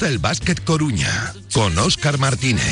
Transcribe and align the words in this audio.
Gusta 0.00 0.14
el 0.14 0.18
básquet 0.18 0.64
Coruña 0.64 1.34
con 1.52 1.76
Óscar 1.76 2.16
Martínez. 2.16 2.64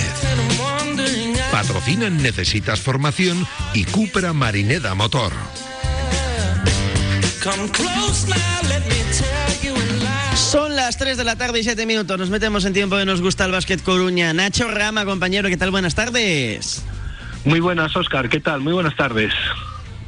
Patrocinan 1.53 2.23
Necesitas 2.23 2.81
Formación 2.81 3.47
y 3.75 3.85
Cupra 3.85 4.33
Marineda 4.33 4.95
Motor. 4.95 5.35
Son 10.37 10.75
las 10.75 10.97
3 10.97 11.19
de 11.19 11.25
la 11.25 11.37
tarde 11.37 11.61
y 11.61 11.65
7 11.65 11.85
minutos. 11.85 12.19
Nos 12.19 12.31
metemos 12.31 12.65
en 12.65 12.73
tiempo 12.73 12.97
de 12.97 13.05
Nos 13.05 13.21
gusta 13.21 13.45
el 13.45 13.53
básquet 13.53 13.83
Coruña. 13.83 14.33
Nacho 14.33 14.67
Rama, 14.67 15.05
compañero, 15.05 15.51
¿qué 15.51 15.59
tal? 15.59 15.71
Buenas 15.71 15.95
tardes. 15.95 16.83
Muy 17.45 17.61
buenas, 17.61 17.95
Óscar. 17.95 18.31
¿Qué 18.31 18.41
tal? 18.41 18.63
Muy 18.63 18.73
buenas 18.73 18.97
tardes. 18.97 19.35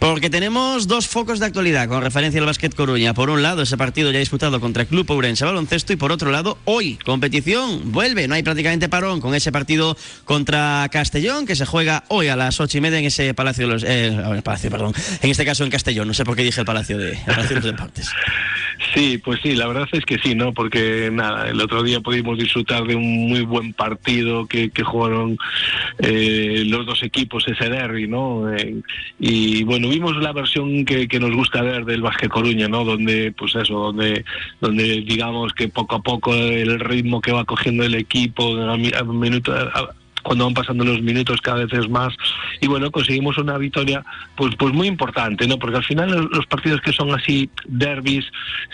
Porque 0.00 0.30
tenemos 0.30 0.88
dos 0.88 1.06
focos 1.06 1.40
de 1.40 1.46
actualidad 1.46 1.86
con 1.86 2.02
referencia 2.02 2.40
al 2.40 2.46
básquet 2.46 2.74
Coruña. 2.74 3.12
Por 3.12 3.28
un 3.28 3.42
lado, 3.42 3.60
ese 3.60 3.76
partido 3.76 4.10
ya 4.10 4.18
disputado 4.18 4.58
contra 4.58 4.84
el 4.84 4.88
Club 4.88 5.10
Ourense 5.10 5.44
Baloncesto 5.44 5.92
y 5.92 5.96
por 5.96 6.10
otro 6.10 6.30
lado, 6.30 6.56
hoy, 6.64 6.96
competición, 7.04 7.92
vuelve. 7.92 8.26
No 8.26 8.34
hay 8.34 8.42
prácticamente 8.42 8.88
parón 8.88 9.20
con 9.20 9.34
ese 9.34 9.52
partido 9.52 9.98
contra 10.24 10.88
Castellón 10.90 11.44
que 11.44 11.54
se 11.54 11.66
juega 11.66 12.04
hoy 12.08 12.28
a 12.28 12.36
las 12.36 12.60
ocho 12.60 12.78
y 12.78 12.80
media 12.80 12.98
en 12.98 13.04
ese 13.04 13.34
Palacio 13.34 13.66
de 13.66 13.72
los... 13.74 13.84
Eh, 13.86 14.40
Palacio, 14.42 14.70
perdón. 14.70 14.94
En 15.20 15.30
este 15.30 15.44
caso 15.44 15.64
en 15.64 15.70
Castellón. 15.70 16.08
No 16.08 16.14
sé 16.14 16.24
por 16.24 16.34
qué 16.34 16.44
dije 16.44 16.60
el 16.60 16.66
Palacio 16.66 16.96
de, 16.96 17.12
el 17.12 17.24
Palacio 17.26 17.48
de 17.48 17.54
los 17.56 17.64
Deportes. 17.64 18.10
Sí, 18.94 19.18
pues 19.18 19.40
sí, 19.42 19.54
la 19.54 19.66
verdad 19.66 19.86
es 19.92 20.04
que 20.04 20.18
sí, 20.18 20.34
¿no? 20.34 20.52
Porque 20.52 21.10
nada, 21.12 21.48
el 21.48 21.60
otro 21.60 21.82
día 21.82 22.00
pudimos 22.00 22.38
disfrutar 22.38 22.84
de 22.84 22.96
un 22.96 23.28
muy 23.28 23.42
buen 23.42 23.72
partido 23.72 24.46
que, 24.46 24.70
jugaron 24.82 25.36
eh, 25.98 26.64
los 26.66 26.86
dos 26.86 27.02
equipos, 27.02 27.46
ese 27.46 27.68
derby, 27.68 28.08
¿no? 28.08 28.52
Eh, 28.52 28.76
y 29.18 29.62
bueno, 29.64 29.89
vimos 29.90 30.16
la 30.16 30.32
versión 30.32 30.84
que, 30.84 31.08
que, 31.08 31.20
nos 31.20 31.34
gusta 31.34 31.62
ver 31.62 31.84
del 31.84 32.00
Básquet 32.00 32.30
Coruña, 32.30 32.68
¿no? 32.68 32.84
Donde, 32.84 33.32
pues 33.32 33.54
eso, 33.56 33.74
donde, 33.74 34.24
donde 34.60 35.02
digamos 35.02 35.52
que 35.52 35.68
poco 35.68 35.96
a 35.96 36.02
poco 36.02 36.32
el 36.34 36.80
ritmo 36.80 37.20
que 37.20 37.32
va 37.32 37.44
cogiendo 37.44 37.84
el 37.84 37.94
equipo, 37.94 38.56
a, 38.56 38.76
minuto, 38.76 39.52
cuando 40.22 40.44
van 40.44 40.54
pasando 40.54 40.84
los 40.84 41.02
minutos 41.02 41.40
cada 41.40 41.64
vez 41.64 41.72
es 41.72 41.88
más. 41.88 42.14
Y 42.60 42.66
bueno 42.66 42.90
conseguimos 42.90 43.38
una 43.38 43.58
victoria 43.58 44.04
pues 44.36 44.54
pues 44.56 44.72
muy 44.72 44.86
importante 44.86 45.46
no 45.46 45.58
porque 45.58 45.76
al 45.76 45.84
final 45.84 46.28
los 46.32 46.46
partidos 46.46 46.80
que 46.80 46.92
son 46.92 47.12
así 47.14 47.50
derbis 47.66 48.24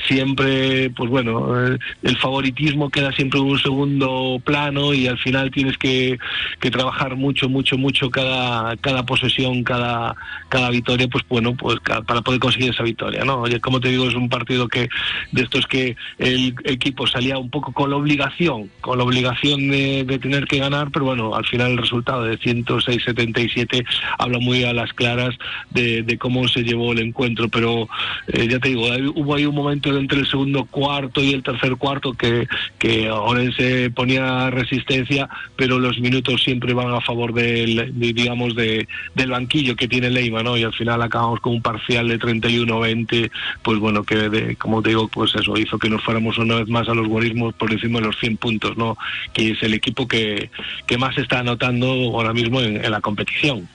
siempre 0.07 0.91
pues 0.91 1.11
bueno 1.11 1.55
el 1.57 2.19
favoritismo 2.19 2.91
queda 2.91 3.13
siempre 3.13 3.41
en 3.41 3.47
un 3.47 3.59
segundo 3.59 4.41
plano 4.45 4.95
y 4.95 5.07
al 5.07 5.19
final 5.19 5.51
tienes 5.51 5.79
que, 5.79 6.19
que 6.61 6.71
trabajar 6.71 7.17
mucho 7.17 7.49
mucho 7.49 7.79
mucho 7.79 8.11
cada 8.11 8.77
cada 8.77 9.05
posesión 9.05 9.65
cada 9.65 10.15
cada 10.49 10.71
victoria 10.71 11.09
pues 11.09 11.25
bueno 11.29 11.55
pues 11.55 11.79
para 11.81 12.23
poder 12.23 12.41
conseguir 12.41 12.71
esa 12.71 12.83
victoria 12.83 13.25
no 13.25 13.43
oye 13.43 13.61
como 13.61 13.81
te 13.81 13.89
digo 13.89 14.09
es 14.09 14.15
un 14.15 14.29
partido 14.29 14.69
que 14.69 14.89
de 15.33 15.43
estos 15.43 15.67
que 15.67 15.97
el 16.19 16.55
equipo 16.65 17.07
salía 17.07 17.39
un 17.39 17.51
poco 17.51 17.73
con 17.73 17.91
la 17.91 17.97
obligación 17.97 18.71
con 18.81 18.99
la 18.99 19.05
obligación 19.05 19.69
de, 19.69 20.05
tener 20.21 20.47
que 20.47 20.59
ganar 20.59 20.91
pero 20.91 21.05
bueno 21.05 21.35
final 21.47 21.73
el 21.73 21.79
resultado 21.79 22.25
de 22.25 22.39
106-77 22.39 23.85
habla 24.19 24.39
muy 24.39 24.65
a 24.65 24.73
las 24.73 24.93
claras 24.93 25.35
de, 25.71 26.17
cómo 26.19 26.49
se 26.49 26.63
llevó 26.63 26.93
el 26.93 27.01
encuentro, 27.01 27.49
pero 27.49 27.89
eh, 28.29 28.49
ya 28.49 28.59
te 28.59 28.71
digo, 28.71 28.87
hubo 29.15 29.35
ahí 29.35 29.47
un 29.47 29.55
momento 29.55 29.97
entre 29.97 30.21
el 30.21 30.27
segundo 30.27 30.65
cuarto 30.65 31.23
y 31.23 31.33
el 31.33 31.43
tercer 31.43 31.77
cuarto 31.77 32.13
que, 32.15 32.47
que 32.79 33.11
Orense 33.11 33.91
ponía 33.91 34.51
resistencia, 34.51 35.29
pero 35.57 35.79
los 35.79 35.99
minutos 35.99 36.43
siempre 36.43 36.75
van 36.75 36.93
a 36.93 37.01
favor 37.01 37.33
del, 37.33 37.93
de, 37.99 38.13
digamos, 38.13 38.55
de, 38.55 38.89
del 39.15 39.31
banquillo 39.31 39.77
que 39.77 39.89
tiene 39.89 40.11
Leima, 40.11 40.43
¿no? 40.43 40.57
Y 40.57 40.63
al 40.63 40.73
final 40.73 41.03
acabamos 41.03 41.41
con 41.41 41.55
un 41.55 41.63
parcial 41.63 42.09
de 42.09 42.19
31-20, 42.19 43.31
pues 43.63 43.79
bueno, 43.79 44.05
que 44.05 44.17
de, 44.29 44.57
como 44.57 44.83
te 44.83 44.91
digo, 44.91 45.09
pues 45.09 45.35
eso 45.35 45.57
hizo 45.57 45.79
que 45.79 45.89
nos 45.89 46.03
fuéramos 46.03 46.39
una 46.39 46.57
vez 46.57 46.69
más 46.69 46.89
a 46.89 46.95
los 46.95 47.09
buenismos 47.09 47.55
por 47.55 47.73
encima 47.73 48.01
de 48.01 48.07
los 48.07 48.19
100 48.19 48.37
puntos, 48.37 48.77
¿no? 48.77 48.97
Que 49.33 49.51
es 49.51 49.63
el 49.63 49.75
equipo 49.75 50.07
que, 50.09 50.51
que 50.87 50.99
más 50.99 51.17
está 51.27 51.41
anotando 51.41 51.87
ahora 51.87 52.33
mismo 52.33 52.61
en, 52.61 52.83
en 52.85 52.91
la 52.91 53.01
competición. 53.01 53.69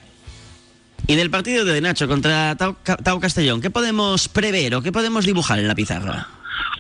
Y 1.07 1.15
del 1.15 1.29
partido 1.29 1.65
de 1.65 1.81
Nacho 1.81 2.07
contra 2.07 2.55
Tau, 2.55 2.77
Tau 3.03 3.19
Castellón, 3.19 3.61
¿qué 3.61 3.69
podemos 3.69 4.29
prever 4.29 4.75
o 4.75 4.81
qué 4.81 4.91
podemos 4.91 5.25
dibujar 5.25 5.59
en 5.59 5.67
la 5.67 5.75
pizarra? 5.75 6.27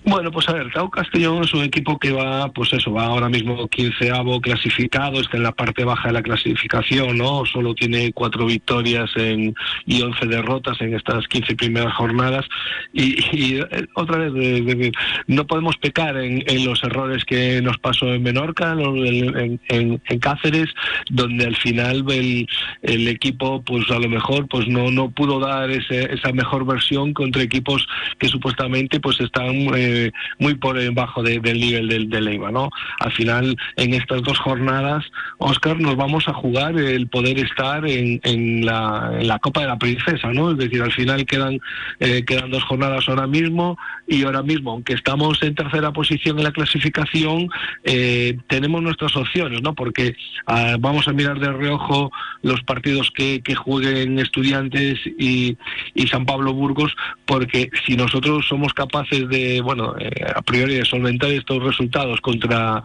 Bueno, 0.03 0.31
pues 0.31 0.49
a 0.49 0.53
ver, 0.53 0.71
Tau 0.73 0.89
Castellón 0.89 1.43
es 1.43 1.53
un 1.53 1.63
equipo 1.63 1.99
que 1.99 2.11
va, 2.11 2.51
pues 2.51 2.73
eso, 2.73 2.91
va 2.91 3.05
ahora 3.05 3.29
mismo 3.29 3.67
quinceavo 3.67 4.41
clasificado, 4.41 5.21
está 5.21 5.37
en 5.37 5.43
la 5.43 5.51
parte 5.51 5.83
baja 5.83 6.07
de 6.07 6.15
la 6.15 6.23
clasificación, 6.23 7.19
¿no? 7.19 7.45
Solo 7.45 7.75
tiene 7.75 8.11
cuatro 8.11 8.47
victorias 8.47 9.11
en, 9.15 9.53
y 9.85 10.01
once 10.01 10.25
derrotas 10.25 10.81
en 10.81 10.95
estas 10.95 11.27
quince 11.27 11.55
primeras 11.55 11.93
jornadas. 11.93 12.47
Y, 12.91 13.19
y 13.31 13.59
otra 13.93 14.17
vez, 14.17 14.33
de, 14.33 14.91
no 15.27 15.45
podemos 15.45 15.77
pecar 15.77 16.17
en, 16.17 16.43
en, 16.47 16.65
los 16.65 16.83
errores 16.83 17.23
que 17.23 17.61
nos 17.61 17.77
pasó 17.77 18.11
en 18.11 18.23
Menorca, 18.23 18.71
en, 18.71 19.59
en, 19.69 20.01
en 20.03 20.19
Cáceres, 20.19 20.69
donde 21.11 21.45
al 21.45 21.55
final 21.57 22.03
el, 22.09 22.47
el, 22.81 23.07
equipo, 23.07 23.61
pues 23.61 23.89
a 23.91 23.99
lo 23.99 24.09
mejor, 24.09 24.47
pues 24.47 24.67
no, 24.67 24.89
no 24.89 25.11
pudo 25.11 25.39
dar 25.39 25.69
ese, 25.69 26.11
esa 26.11 26.31
mejor 26.31 26.65
versión 26.65 27.13
contra 27.13 27.43
equipos 27.43 27.87
que 28.17 28.27
supuestamente 28.27 28.99
pues 28.99 29.19
están 29.19 29.55
eh, 29.75 29.90
muy 30.39 30.55
por 30.55 30.77
debajo 30.77 31.23
de, 31.23 31.39
del 31.39 31.59
nivel 31.59 31.87
del, 31.87 32.09
del 32.09 32.25
Leiva, 32.25 32.51
¿no? 32.51 32.69
Al 32.99 33.11
final, 33.11 33.55
en 33.75 33.93
estas 33.93 34.21
dos 34.23 34.39
jornadas, 34.39 35.05
Oscar, 35.37 35.79
nos 35.79 35.95
vamos 35.95 36.27
a 36.27 36.33
jugar 36.33 36.77
el 36.77 37.07
poder 37.07 37.39
estar 37.39 37.85
en, 37.87 38.19
en, 38.23 38.65
la, 38.65 39.11
en 39.19 39.27
la 39.27 39.39
Copa 39.39 39.61
de 39.61 39.67
la 39.67 39.77
Princesa, 39.77 40.31
¿no? 40.33 40.51
Es 40.51 40.57
decir, 40.57 40.81
al 40.81 40.91
final 40.91 41.25
quedan, 41.25 41.59
eh, 41.99 42.23
quedan 42.25 42.51
dos 42.51 42.63
jornadas 42.63 43.07
ahora 43.07 43.27
mismo 43.27 43.77
y 44.11 44.23
ahora 44.23 44.43
mismo, 44.43 44.71
aunque 44.71 44.93
estamos 44.93 45.41
en 45.41 45.55
tercera 45.55 45.93
posición 45.93 46.37
en 46.37 46.43
la 46.43 46.51
clasificación, 46.51 47.49
eh, 47.85 48.37
tenemos 48.47 48.81
nuestras 48.81 49.15
opciones, 49.15 49.61
¿no? 49.61 49.73
Porque 49.73 50.07
eh, 50.07 50.75
vamos 50.79 51.07
a 51.07 51.13
mirar 51.13 51.39
de 51.39 51.49
reojo 51.49 52.11
los 52.41 52.61
partidos 52.63 53.09
que, 53.11 53.41
que 53.41 53.55
jueguen 53.55 54.19
estudiantes 54.19 54.99
y, 55.17 55.57
y 55.93 56.07
San 56.07 56.25
Pablo 56.25 56.53
Burgos, 56.53 56.93
porque 57.25 57.69
si 57.85 57.95
nosotros 57.95 58.45
somos 58.49 58.73
capaces 58.73 59.29
de, 59.29 59.61
bueno, 59.61 59.95
eh, 59.97 60.11
a 60.35 60.41
priori 60.41 60.75
de 60.75 60.83
solventar 60.83 61.31
estos 61.31 61.63
resultados 61.63 62.19
contra 62.19 62.83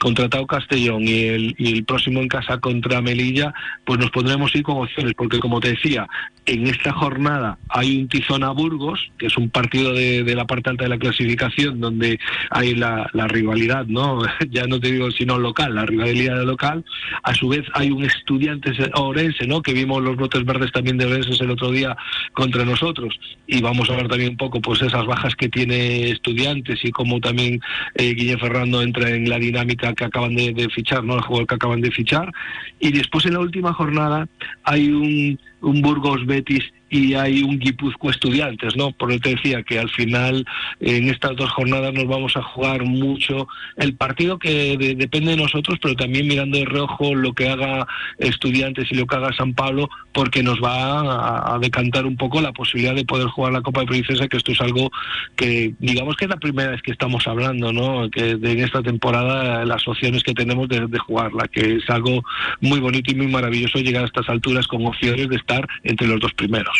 contra 0.00 0.28
Tau 0.28 0.46
Castellón 0.46 1.06
y 1.06 1.24
el, 1.24 1.54
y 1.58 1.72
el 1.72 1.84
próximo 1.84 2.20
en 2.20 2.28
casa 2.28 2.58
contra 2.58 3.02
Melilla, 3.02 3.52
pues 3.84 4.00
nos 4.00 4.10
podremos 4.10 4.54
ir 4.54 4.62
con 4.62 4.78
opciones, 4.78 5.14
porque 5.14 5.38
como 5.38 5.60
te 5.60 5.70
decía, 5.70 6.08
en 6.46 6.66
esta 6.66 6.92
jornada 6.92 7.58
hay 7.68 7.98
un 7.98 8.08
Tizona 8.08 8.50
Burgos, 8.50 9.10
que 9.18 9.26
es 9.26 9.36
un 9.36 9.50
partido 9.50 9.92
de, 9.92 10.34
la 10.34 10.46
parte 10.46 10.70
alta 10.70 10.84
de 10.84 10.90
la 10.90 10.98
clasificación, 10.98 11.80
donde 11.80 12.18
hay 12.50 12.74
la, 12.74 13.08
la, 13.12 13.28
rivalidad, 13.28 13.86
¿no? 13.86 14.22
Ya 14.50 14.66
no 14.66 14.80
te 14.80 14.90
digo 14.90 15.10
sino 15.10 15.38
local, 15.38 15.74
la 15.74 15.86
rivalidad 15.86 16.42
local. 16.44 16.84
A 17.22 17.34
su 17.34 17.48
vez 17.48 17.62
hay 17.74 17.90
un 17.90 18.04
estudiante 18.04 18.72
orense, 18.94 19.46
¿no? 19.46 19.62
Que 19.62 19.72
vimos 19.72 20.02
los 20.02 20.16
brotes 20.16 20.44
verdes 20.44 20.72
también 20.72 20.96
de 20.96 21.06
Orense 21.06 21.42
el 21.42 21.50
otro 21.50 21.70
día 21.70 21.96
contra 22.32 22.64
nosotros. 22.64 23.18
Y 23.46 23.60
vamos 23.60 23.90
a 23.90 23.96
ver 23.96 24.08
también 24.08 24.30
un 24.30 24.36
poco, 24.36 24.60
pues, 24.60 24.82
esas 24.82 25.06
bajas 25.06 25.34
que 25.36 25.48
tiene 25.48 26.10
estudiantes 26.10 26.80
y 26.84 26.90
cómo 26.90 27.20
también 27.20 27.60
eh, 27.94 28.14
Guillermo 28.14 28.40
Ferrando 28.40 28.82
entra 28.82 29.10
en 29.10 29.28
la 29.28 29.38
dinámica 29.38 29.89
que 29.94 30.04
acaban 30.04 30.34
de, 30.34 30.52
de, 30.52 30.68
fichar, 30.68 31.04
¿no? 31.04 31.14
El 31.14 31.22
jugador 31.22 31.46
que 31.46 31.54
acaban 31.54 31.80
de 31.80 31.90
fichar. 31.90 32.30
Y 32.78 32.92
después 32.92 33.26
en 33.26 33.34
la 33.34 33.40
última 33.40 33.72
jornada 33.72 34.28
hay 34.64 34.90
un, 34.90 35.38
un 35.60 35.82
Burgos 35.82 36.24
Betis 36.26 36.64
y 36.90 37.14
hay 37.14 37.42
un 37.42 37.58
Guipuzco 37.58 38.10
Estudiantes, 38.10 38.76
¿no? 38.76 38.90
Por 38.90 39.12
eso 39.12 39.20
te 39.20 39.36
decía 39.36 39.62
que 39.62 39.78
al 39.78 39.88
final 39.90 40.44
en 40.80 41.08
estas 41.08 41.36
dos 41.36 41.48
jornadas 41.50 41.94
nos 41.94 42.06
vamos 42.06 42.36
a 42.36 42.42
jugar 42.42 42.84
mucho 42.84 43.46
el 43.76 43.94
partido 43.94 44.38
que 44.38 44.76
de, 44.76 44.96
depende 44.96 45.30
de 45.30 45.36
nosotros, 45.36 45.78
pero 45.80 45.94
también 45.94 46.26
mirando 46.26 46.58
de 46.58 46.64
reojo 46.64 47.14
lo 47.14 47.32
que 47.32 47.48
haga 47.48 47.86
Estudiantes 48.18 48.88
y 48.90 48.96
lo 48.96 49.06
que 49.06 49.16
haga 49.16 49.32
San 49.32 49.54
Pablo, 49.54 49.88
porque 50.12 50.42
nos 50.42 50.60
va 50.60 51.00
a, 51.00 51.54
a, 51.54 51.58
decantar 51.60 52.06
un 52.06 52.16
poco 52.16 52.40
la 52.40 52.52
posibilidad 52.52 52.94
de 52.94 53.04
poder 53.04 53.28
jugar 53.28 53.52
la 53.52 53.62
Copa 53.62 53.82
de 53.82 53.86
Princesa, 53.86 54.26
que 54.26 54.36
esto 54.36 54.50
es 54.52 54.60
algo 54.60 54.90
que 55.36 55.72
digamos 55.78 56.16
que 56.16 56.24
es 56.24 56.30
la 56.30 56.38
primera 56.38 56.72
vez 56.72 56.82
que 56.82 56.90
estamos 56.90 57.26
hablando, 57.28 57.72
¿no? 57.72 58.10
Que 58.10 58.34
de, 58.34 58.52
en 58.52 58.64
esta 58.64 58.82
temporada 58.82 59.64
las 59.64 59.86
opciones 59.86 60.24
que 60.24 60.34
tenemos 60.34 60.68
de, 60.68 60.88
de 60.88 60.98
jugarla, 60.98 61.46
que 61.46 61.76
es 61.76 61.88
algo 61.88 62.24
muy 62.60 62.80
bonito 62.80 63.12
y 63.12 63.14
muy 63.14 63.28
maravilloso 63.28 63.78
llegar 63.78 64.02
a 64.02 64.06
estas 64.06 64.28
alturas 64.28 64.66
con 64.66 64.84
opciones 64.84 65.28
de 65.28 65.36
entre 65.82 66.06
los 66.06 66.20
dos 66.20 66.32
primeros. 66.34 66.76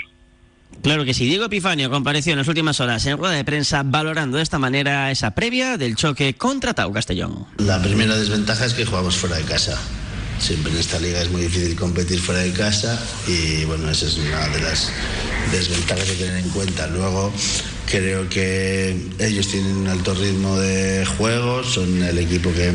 Claro 0.82 1.05
que 1.05 1.12
sí. 1.12 1.26
Diego 1.26 1.44
Epifanio 1.44 1.90
compareció 1.90 2.32
en 2.32 2.38
las 2.38 2.49
últimas 2.49 2.81
horas 2.81 3.05
en 3.05 3.19
rueda 3.19 3.34
de 3.34 3.44
prensa 3.44 3.82
valorando 3.84 4.38
de 4.38 4.43
esta 4.43 4.58
manera 4.58 5.11
esa 5.11 5.32
previa 5.32 5.76
del 5.76 5.94
choque 5.94 6.34
contra 6.34 6.72
Tau 6.72 6.93
Castellón. 6.93 7.46
La 7.58 7.82
primera 7.82 8.17
desventaja 8.17 8.64
es 8.64 8.72
que 8.72 8.87
jugamos 8.87 9.17
fuera 9.17 9.37
de 9.37 9.44
casa. 9.44 9.78
Siempre 10.38 10.72
en 10.72 10.78
esta 10.78 10.99
liga 10.99 11.20
es 11.20 11.31
muy 11.31 11.43
difícil 11.43 11.76
competir 11.76 12.19
fuera 12.19 12.40
de 12.40 12.52
casa 12.52 12.99
y 13.28 13.64
bueno, 13.67 13.90
esa 13.90 14.06
es 14.06 14.17
una 14.17 14.49
de 14.49 14.61
las 14.62 14.90
desventajas 15.52 16.05
que 16.05 16.25
tener 16.25 16.38
en 16.38 16.49
cuenta. 16.49 16.87
Luego 16.87 17.31
creo 17.84 18.26
que 18.31 18.96
ellos 19.19 19.49
tienen 19.49 19.76
un 19.76 19.88
alto 19.88 20.14
ritmo 20.14 20.58
de 20.58 21.05
juego, 21.05 21.62
son 21.62 22.02
el 22.02 22.16
equipo 22.16 22.50
que 22.55 22.73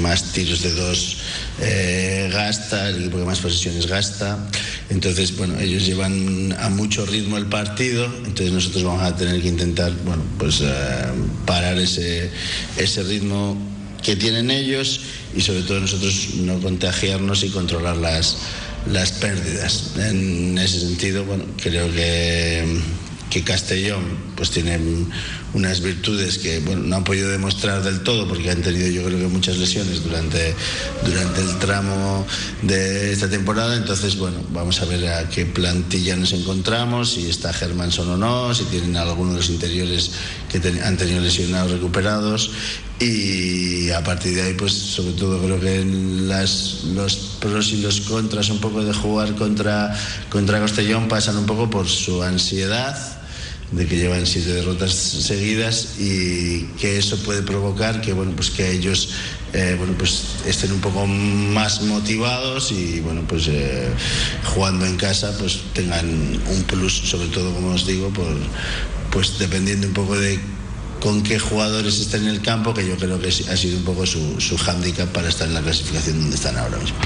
más 0.00 0.32
tiros 0.32 0.62
de 0.62 0.72
dos 0.72 1.18
eh, 1.60 2.30
gasta, 2.32 2.88
el 2.88 3.00
equipo 3.00 3.18
que 3.18 3.24
más 3.24 3.40
posesiones 3.40 3.86
gasta 3.86 4.38
Entonces, 4.90 5.36
bueno, 5.36 5.58
ellos 5.60 5.84
llevan 5.84 6.56
a 6.58 6.70
mucho 6.70 7.04
ritmo 7.04 7.36
el 7.36 7.46
partido, 7.46 8.06
entonces 8.24 8.52
nosotros 8.52 8.84
vamos 8.84 9.02
a 9.02 9.14
tener 9.16 9.40
que 9.42 9.48
intentar, 9.48 9.92
bueno, 10.04 10.22
pues 10.38 10.60
eh, 10.62 10.66
parar 11.44 11.78
ese, 11.78 12.30
ese 12.76 13.02
ritmo 13.02 13.56
que 14.02 14.16
tienen 14.16 14.50
ellos 14.50 15.00
y 15.36 15.42
sobre 15.42 15.62
todo 15.62 15.80
nosotros 15.80 16.34
no 16.36 16.58
contagiarnos 16.60 17.44
y 17.44 17.50
controlar 17.50 17.96
las, 17.96 18.38
las 18.90 19.12
pérdidas. 19.12 19.92
En 19.98 20.56
ese 20.56 20.80
sentido, 20.80 21.24
bueno, 21.24 21.44
creo 21.62 21.92
que 21.92 22.80
que 23.30 23.44
Castellón 23.44 24.02
pues 24.36 24.50
tiene 24.50 24.78
unas 25.58 25.80
virtudes 25.80 26.38
que 26.38 26.60
bueno, 26.60 26.82
no 26.84 26.96
han 26.96 27.04
podido 27.04 27.28
demostrar 27.30 27.82
del 27.82 28.00
todo 28.00 28.28
porque 28.28 28.50
han 28.50 28.62
tenido 28.62 28.88
yo 28.88 29.04
creo 29.04 29.18
que 29.18 29.26
muchas 29.26 29.58
lesiones 29.58 30.04
durante, 30.04 30.54
durante 31.04 31.40
el 31.40 31.58
tramo 31.58 32.24
de 32.62 33.12
esta 33.12 33.28
temporada. 33.28 33.76
Entonces 33.76 34.16
bueno 34.16 34.38
vamos 34.50 34.80
a 34.80 34.84
ver 34.86 35.06
a 35.08 35.28
qué 35.28 35.46
plantilla 35.46 36.16
nos 36.16 36.32
encontramos 36.32 37.12
si 37.14 37.28
está 37.28 37.52
Germanson 37.52 38.08
o 38.10 38.16
no 38.16 38.54
si 38.54 38.64
tienen 38.64 38.96
algunos 38.96 39.34
de 39.34 39.40
los 39.40 39.50
interiores 39.50 40.12
que 40.48 40.58
han 40.82 40.96
tenido 40.96 41.20
lesionados 41.20 41.72
recuperados. 41.72 42.50
Y 43.00 43.90
a 43.90 44.02
partir 44.02 44.34
de 44.34 44.42
ahí 44.42 44.54
pues 44.54 44.72
sobre 44.72 45.12
todo 45.12 45.40
creo 45.42 45.60
que 45.60 45.84
las, 45.84 46.84
los 46.94 47.16
pros 47.40 47.72
y 47.72 47.80
los 47.80 48.00
contras 48.02 48.50
un 48.50 48.58
poco 48.60 48.82
de 48.82 48.92
jugar 48.92 49.34
contra, 49.36 49.96
contra 50.30 50.58
Castellón 50.60 51.06
pasan 51.06 51.36
un 51.36 51.46
poco 51.46 51.70
por 51.70 51.88
su 51.88 52.22
ansiedad 52.22 53.17
de 53.72 53.86
que 53.86 53.96
llevan 53.96 54.26
siete 54.26 54.52
derrotas 54.52 54.92
seguidas 54.92 55.96
y 55.98 56.64
que 56.80 56.98
eso 56.98 57.18
puede 57.18 57.42
provocar 57.42 58.00
que 58.00 58.12
bueno 58.14 58.32
pues 58.34 58.50
que 58.50 58.70
ellos 58.70 59.10
eh, 59.52 59.74
bueno 59.76 59.94
pues 59.98 60.36
estén 60.46 60.72
un 60.72 60.80
poco 60.80 61.06
más 61.06 61.82
motivados 61.82 62.72
y 62.72 63.00
bueno 63.00 63.22
pues 63.28 63.46
eh, 63.48 63.88
jugando 64.44 64.86
en 64.86 64.96
casa 64.96 65.36
pues 65.38 65.60
tengan 65.74 66.06
un 66.06 66.62
plus 66.66 66.94
sobre 66.94 67.28
todo 67.28 67.52
como 67.52 67.68
os 67.68 67.86
digo 67.86 68.10
pues 69.10 69.38
dependiendo 69.38 69.86
un 69.86 69.92
poco 69.92 70.18
de 70.18 70.38
con 71.00 71.22
qué 71.22 71.38
jugadores 71.38 72.00
están 72.00 72.22
en 72.22 72.28
el 72.28 72.42
campo 72.42 72.74
que 72.74 72.86
yo 72.86 72.96
creo 72.96 73.20
que 73.20 73.28
ha 73.28 73.56
sido 73.56 73.78
un 73.78 73.84
poco 73.84 74.06
su, 74.06 74.40
su 74.40 74.56
hándicap 74.56 75.08
para 75.12 75.28
estar 75.28 75.46
en 75.46 75.54
la 75.54 75.62
clasificación 75.62 76.18
donde 76.20 76.36
están 76.36 76.56
ahora 76.56 76.76
mismo. 76.78 76.96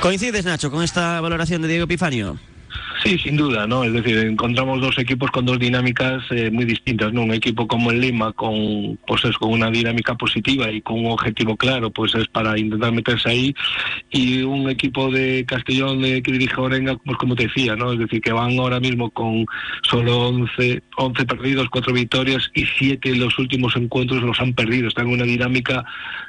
¿Coincides, 0.00 0.44
Nacho, 0.44 0.70
con 0.70 0.82
esta 0.82 1.20
valoración 1.20 1.62
de 1.62 1.68
Diego 1.68 1.84
Epifanio? 1.84 2.38
Sí, 3.06 3.18
sin 3.18 3.36
duda, 3.36 3.68
¿no? 3.68 3.84
Es 3.84 3.92
decir, 3.92 4.18
encontramos 4.18 4.80
dos 4.80 4.98
equipos 4.98 5.30
con 5.30 5.44
dos 5.44 5.60
dinámicas 5.60 6.24
eh, 6.30 6.50
muy 6.50 6.64
distintas, 6.64 7.12
¿no? 7.12 7.22
Un 7.22 7.34
equipo 7.34 7.68
como 7.68 7.92
el 7.92 8.00
Lima 8.00 8.32
con, 8.32 8.98
pues 9.06 9.24
es 9.24 9.36
con 9.38 9.52
una 9.52 9.70
dinámica 9.70 10.16
positiva 10.16 10.68
y 10.72 10.80
con 10.80 10.98
un 10.98 11.12
objetivo 11.12 11.56
claro, 11.56 11.90
pues 11.90 12.16
es 12.16 12.26
para 12.26 12.58
intentar 12.58 12.90
meterse 12.90 13.28
ahí, 13.28 13.54
y 14.10 14.42
un 14.42 14.68
equipo 14.68 15.08
de 15.08 15.44
Castellón 15.46 16.02
que 16.02 16.32
dirige 16.32 16.60
Orenga, 16.60 16.96
pues 16.96 17.16
como 17.16 17.36
te 17.36 17.44
decía, 17.44 17.76
¿no? 17.76 17.92
Es 17.92 18.00
decir, 18.00 18.20
que 18.20 18.32
van 18.32 18.58
ahora 18.58 18.80
mismo 18.80 19.10
con 19.10 19.46
solo 19.82 20.28
11, 20.28 20.82
11 20.96 21.26
perdidos, 21.26 21.68
4 21.70 21.92
victorias 21.92 22.50
y 22.54 22.64
7 22.76 23.08
en 23.08 23.20
los 23.20 23.38
últimos 23.38 23.76
encuentros 23.76 24.20
los 24.22 24.40
han 24.40 24.52
perdido. 24.52 24.88
Están 24.88 25.06
en 25.06 25.12
una 25.12 25.24
dinámica 25.24 25.84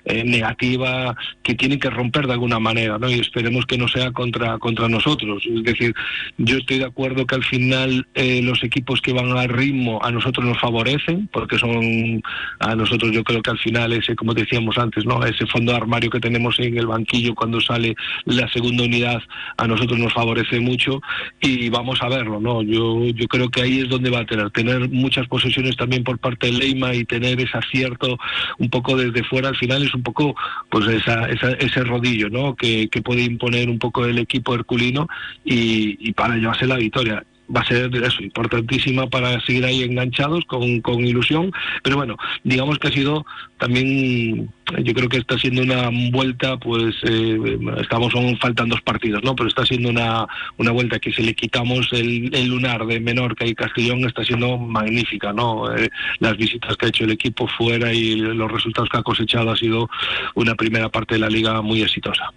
eh, 0.06 0.24
negativa 0.24 1.16
que 1.42 1.56
tienen 1.56 1.80
que 1.80 1.90
romper 1.90 2.28
de 2.28 2.34
alguna 2.34 2.60
manera, 2.60 3.00
¿no? 3.00 3.10
Y 3.10 3.20
esperemos 3.20 3.66
que 3.66 3.80
no 3.80 3.88
sea 3.88 4.12
contra, 4.12 4.60
contra 4.60 4.88
nosotros. 4.88 5.44
Es 5.44 5.64
decir, 5.64 5.96
yo 6.38 6.58
estoy 6.68 6.80
de 6.80 6.86
acuerdo 6.86 7.25
que 7.25 7.36
al 7.36 7.46
final 7.46 8.06
eh, 8.14 8.42
los 8.44 8.62
equipos 8.62 9.00
que 9.02 9.14
van 9.14 9.38
al 9.38 9.48
ritmo 9.48 10.04
a 10.04 10.12
nosotros 10.12 10.46
nos 10.46 10.60
favorecen, 10.60 11.30
porque 11.31 11.58
son 11.58 12.22
a 12.60 12.75
nosotros 12.75 13.10
yo 13.14 13.24
creo 13.24 13.42
que 13.42 13.52
al 13.52 13.58
final 13.58 13.94
ese, 13.94 14.18
como 14.18 14.34
decíamos 14.34 14.78
antes, 14.78 15.06
¿no? 15.06 15.24
Ese 15.24 15.46
fondo 15.46 15.74
armario 15.74 16.10
que 16.10 16.19
tenemos 16.19 16.60
en 16.60 16.78
el 16.78 16.88
banquillo 16.88 17.36
cuando 17.36 17.62
sale 17.62 17.96
la 18.25 18.50
segunda 18.50 18.84
unidad 18.84 19.22
a 19.56 19.66
nosotros 19.66 19.98
nos 19.98 20.14
favorece 20.14 20.60
mucho 20.60 21.02
y 21.40 21.69
vamos 21.69 22.02
a 22.02 22.10
verlo, 22.10 22.42
¿no? 22.42 22.62
Yo, 22.64 23.06
yo 23.06 23.28
creo 23.30 23.50
que 23.50 23.62
ahí 23.62 23.80
es 23.80 23.88
donde 23.88 24.10
va 24.10 24.19
a 24.19 24.25
tener, 24.25 24.52
tener 24.52 24.90
muchas 24.90 25.25
posesiones 25.28 25.78
también 25.78 26.04
por 26.04 26.19
parte 26.19 26.48
de 26.48 26.54
Leima 26.54 26.94
y 26.94 27.06
tener 27.06 27.40
ese 27.40 27.58
acierto 27.58 28.18
un 28.58 28.69
poco 28.69 28.98
desde 28.98 29.24
fuera 29.24 29.48
al 29.48 29.56
final 29.56 29.84
es 29.84 29.94
un 29.94 30.04
poco 30.04 30.36
pues 30.69 30.86
esa, 30.88 31.30
ese 31.30 31.84
rodillo, 31.86 32.30
¿no? 32.30 32.56
Que, 32.56 32.90
que 32.90 33.02
puede 33.02 33.24
imponer 33.24 33.69
un 33.69 33.80
poco 33.80 34.06
el 34.06 34.18
equipo 34.18 34.54
herculino 34.54 35.08
y, 35.46 35.98
y 36.02 36.12
para 36.12 36.36
ello 36.36 36.52
la 36.65 36.77
victoria 36.77 37.24
va 37.56 37.62
a 37.62 37.65
ser 37.65 37.95
eso, 37.95 38.24
importantísima 38.24 39.07
para 39.07 39.39
seguir 39.42 39.65
ahí 39.65 39.83
enganchados 39.83 40.44
con, 40.45 40.81
con, 40.81 41.06
ilusión. 41.06 41.51
Pero 41.83 41.98
bueno, 41.98 42.18
digamos 42.44 42.77
que 42.80 42.88
ha 42.88 42.92
sido 42.92 43.25
también, 43.57 44.51
yo 44.83 44.94
creo 44.94 45.09
que 45.09 45.18
está 45.18 45.38
siendo 45.38 45.62
una 45.62 45.89
vuelta, 46.12 46.57
pues 46.57 46.95
eh, 47.04 47.57
estamos, 47.80 48.12
son, 48.12 48.38
faltan 48.38 48.69
dos 48.69 48.81
partidos, 48.81 49.24
¿no? 49.24 49.36
Pero 49.36 49.50
está 49.50 49.65
siendo 49.65 49.89
una, 49.89 50.27
una 50.57 50.71
vuelta 50.71 51.00
que 51.00 51.12
si 51.12 51.24
le 51.24 51.33
quitamos 51.33 51.88
el, 51.94 52.33
el 52.33 52.48
lunar 52.48 52.86
de 52.86 53.00
Menorca 53.00 53.45
y 53.45 53.56
Castellón 53.56 54.06
está 54.06 54.24
siendo 54.24 54.57
magnífica, 54.57 55.33
¿no? 55.33 55.74
Eh, 55.75 55.89
las 56.19 56.38
visitas 56.38 56.75
que 56.75 56.86
ha 56.86 56.89
hecho 56.89 57.06
el 57.06 57.12
equipo 57.12 57.48
fuera 57.48 57.94
y 57.94 58.15
los 58.15 58.51
resultados 58.51 58.89
que 58.89 58.98
ha 58.98 59.04
cosechado 59.04 59.51
ha 59.51 59.57
sido 59.57 59.89
una 60.36 60.56
primera 60.56 60.89
parte 60.89 61.15
de 61.15 61.21
la 61.21 61.30
liga 61.30 61.62
muy 61.62 61.81
exitosa. 61.81 62.33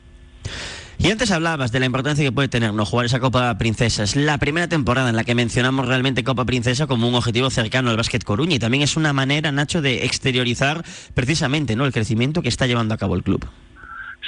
Y 1.02 1.10
antes 1.10 1.30
hablabas 1.30 1.72
de 1.72 1.80
la 1.80 1.86
importancia 1.86 2.22
que 2.22 2.30
puede 2.30 2.48
tener 2.48 2.74
no 2.74 2.84
jugar 2.84 3.06
esa 3.06 3.20
Copa 3.20 3.56
Princesa. 3.56 4.02
Es 4.02 4.16
la 4.16 4.36
primera 4.36 4.68
temporada 4.68 5.08
en 5.08 5.16
la 5.16 5.24
que 5.24 5.34
mencionamos 5.34 5.88
realmente 5.88 6.24
Copa 6.24 6.44
Princesa 6.44 6.86
como 6.86 7.08
un 7.08 7.14
objetivo 7.14 7.48
cercano 7.48 7.88
al 7.88 7.96
básquet 7.96 8.22
Coruña 8.22 8.56
y 8.56 8.58
también 8.58 8.82
es 8.82 8.98
una 8.98 9.14
manera, 9.14 9.50
Nacho, 9.50 9.80
de 9.80 10.04
exteriorizar 10.04 10.84
precisamente 11.14 11.74
¿no? 11.74 11.86
el 11.86 11.92
crecimiento 11.92 12.42
que 12.42 12.50
está 12.50 12.66
llevando 12.66 12.92
a 12.92 12.98
cabo 12.98 13.14
el 13.14 13.22
club. 13.22 13.48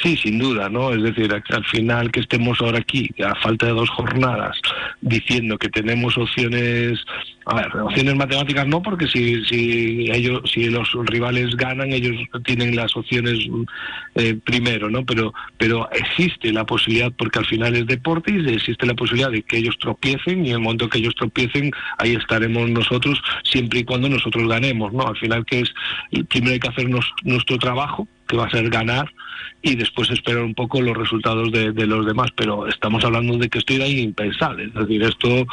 Sí, 0.00 0.16
sin 0.16 0.38
duda, 0.38 0.68
¿no? 0.70 0.92
Es 0.92 1.02
decir, 1.02 1.32
al 1.32 1.64
final 1.66 2.10
que 2.10 2.20
estemos 2.20 2.60
ahora 2.60 2.78
aquí, 2.78 3.10
a 3.22 3.34
falta 3.36 3.66
de 3.66 3.72
dos 3.72 3.90
jornadas, 3.90 4.58
diciendo 5.02 5.58
que 5.58 5.68
tenemos 5.68 6.16
opciones, 6.16 6.98
a 7.44 7.56
ver, 7.56 7.76
opciones 7.76 8.16
matemáticas 8.16 8.66
no, 8.66 8.80
porque 8.82 9.06
si, 9.06 9.44
si 9.44 10.10
ellos, 10.10 10.40
si 10.50 10.70
los 10.70 10.90
rivales 11.04 11.54
ganan, 11.56 11.92
ellos 11.92 12.16
tienen 12.44 12.74
las 12.74 12.96
opciones 12.96 13.46
eh, 14.14 14.38
primero, 14.42 14.88
¿no? 14.88 15.04
Pero, 15.04 15.34
pero 15.58 15.88
existe 15.92 16.52
la 16.52 16.64
posibilidad, 16.64 17.12
porque 17.12 17.40
al 17.40 17.46
final 17.46 17.76
es 17.76 17.86
deporte 17.86 18.32
y 18.32 18.48
existe 18.48 18.86
la 18.86 18.94
posibilidad 18.94 19.30
de 19.30 19.42
que 19.42 19.58
ellos 19.58 19.76
tropiecen 19.78 20.46
y 20.46 20.50
en 20.50 20.54
el 20.54 20.60
momento 20.62 20.88
que 20.88 20.98
ellos 20.98 21.14
tropiecen, 21.14 21.70
ahí 21.98 22.14
estaremos 22.14 22.70
nosotros, 22.70 23.20
siempre 23.44 23.80
y 23.80 23.84
cuando 23.84 24.08
nosotros 24.08 24.48
ganemos, 24.48 24.92
¿no? 24.92 25.06
Al 25.06 25.18
final 25.18 25.44
que 25.44 25.60
es, 25.60 25.74
primero 26.28 26.54
hay 26.54 26.60
que 26.60 26.68
hacer 26.68 26.88
nuestro 26.88 27.58
trabajo, 27.58 28.08
que 28.26 28.38
va 28.38 28.46
a 28.46 28.50
ser 28.50 28.70
ganar 28.70 29.12
y 29.62 29.76
después 29.76 30.10
esperar 30.10 30.42
un 30.42 30.54
poco 30.54 30.80
los 30.80 30.96
resultados 30.96 31.50
de, 31.52 31.72
los 31.86 32.06
demás. 32.06 32.30
Pero 32.36 32.66
estamos 32.66 33.04
hablando 33.04 33.36
de 33.38 33.48
que 33.48 33.58
estoy 33.58 33.80
ahí 33.80 34.00
impensable. 34.00 34.64
Es 34.64 34.74
decir, 34.74 35.02
esto 35.02 35.46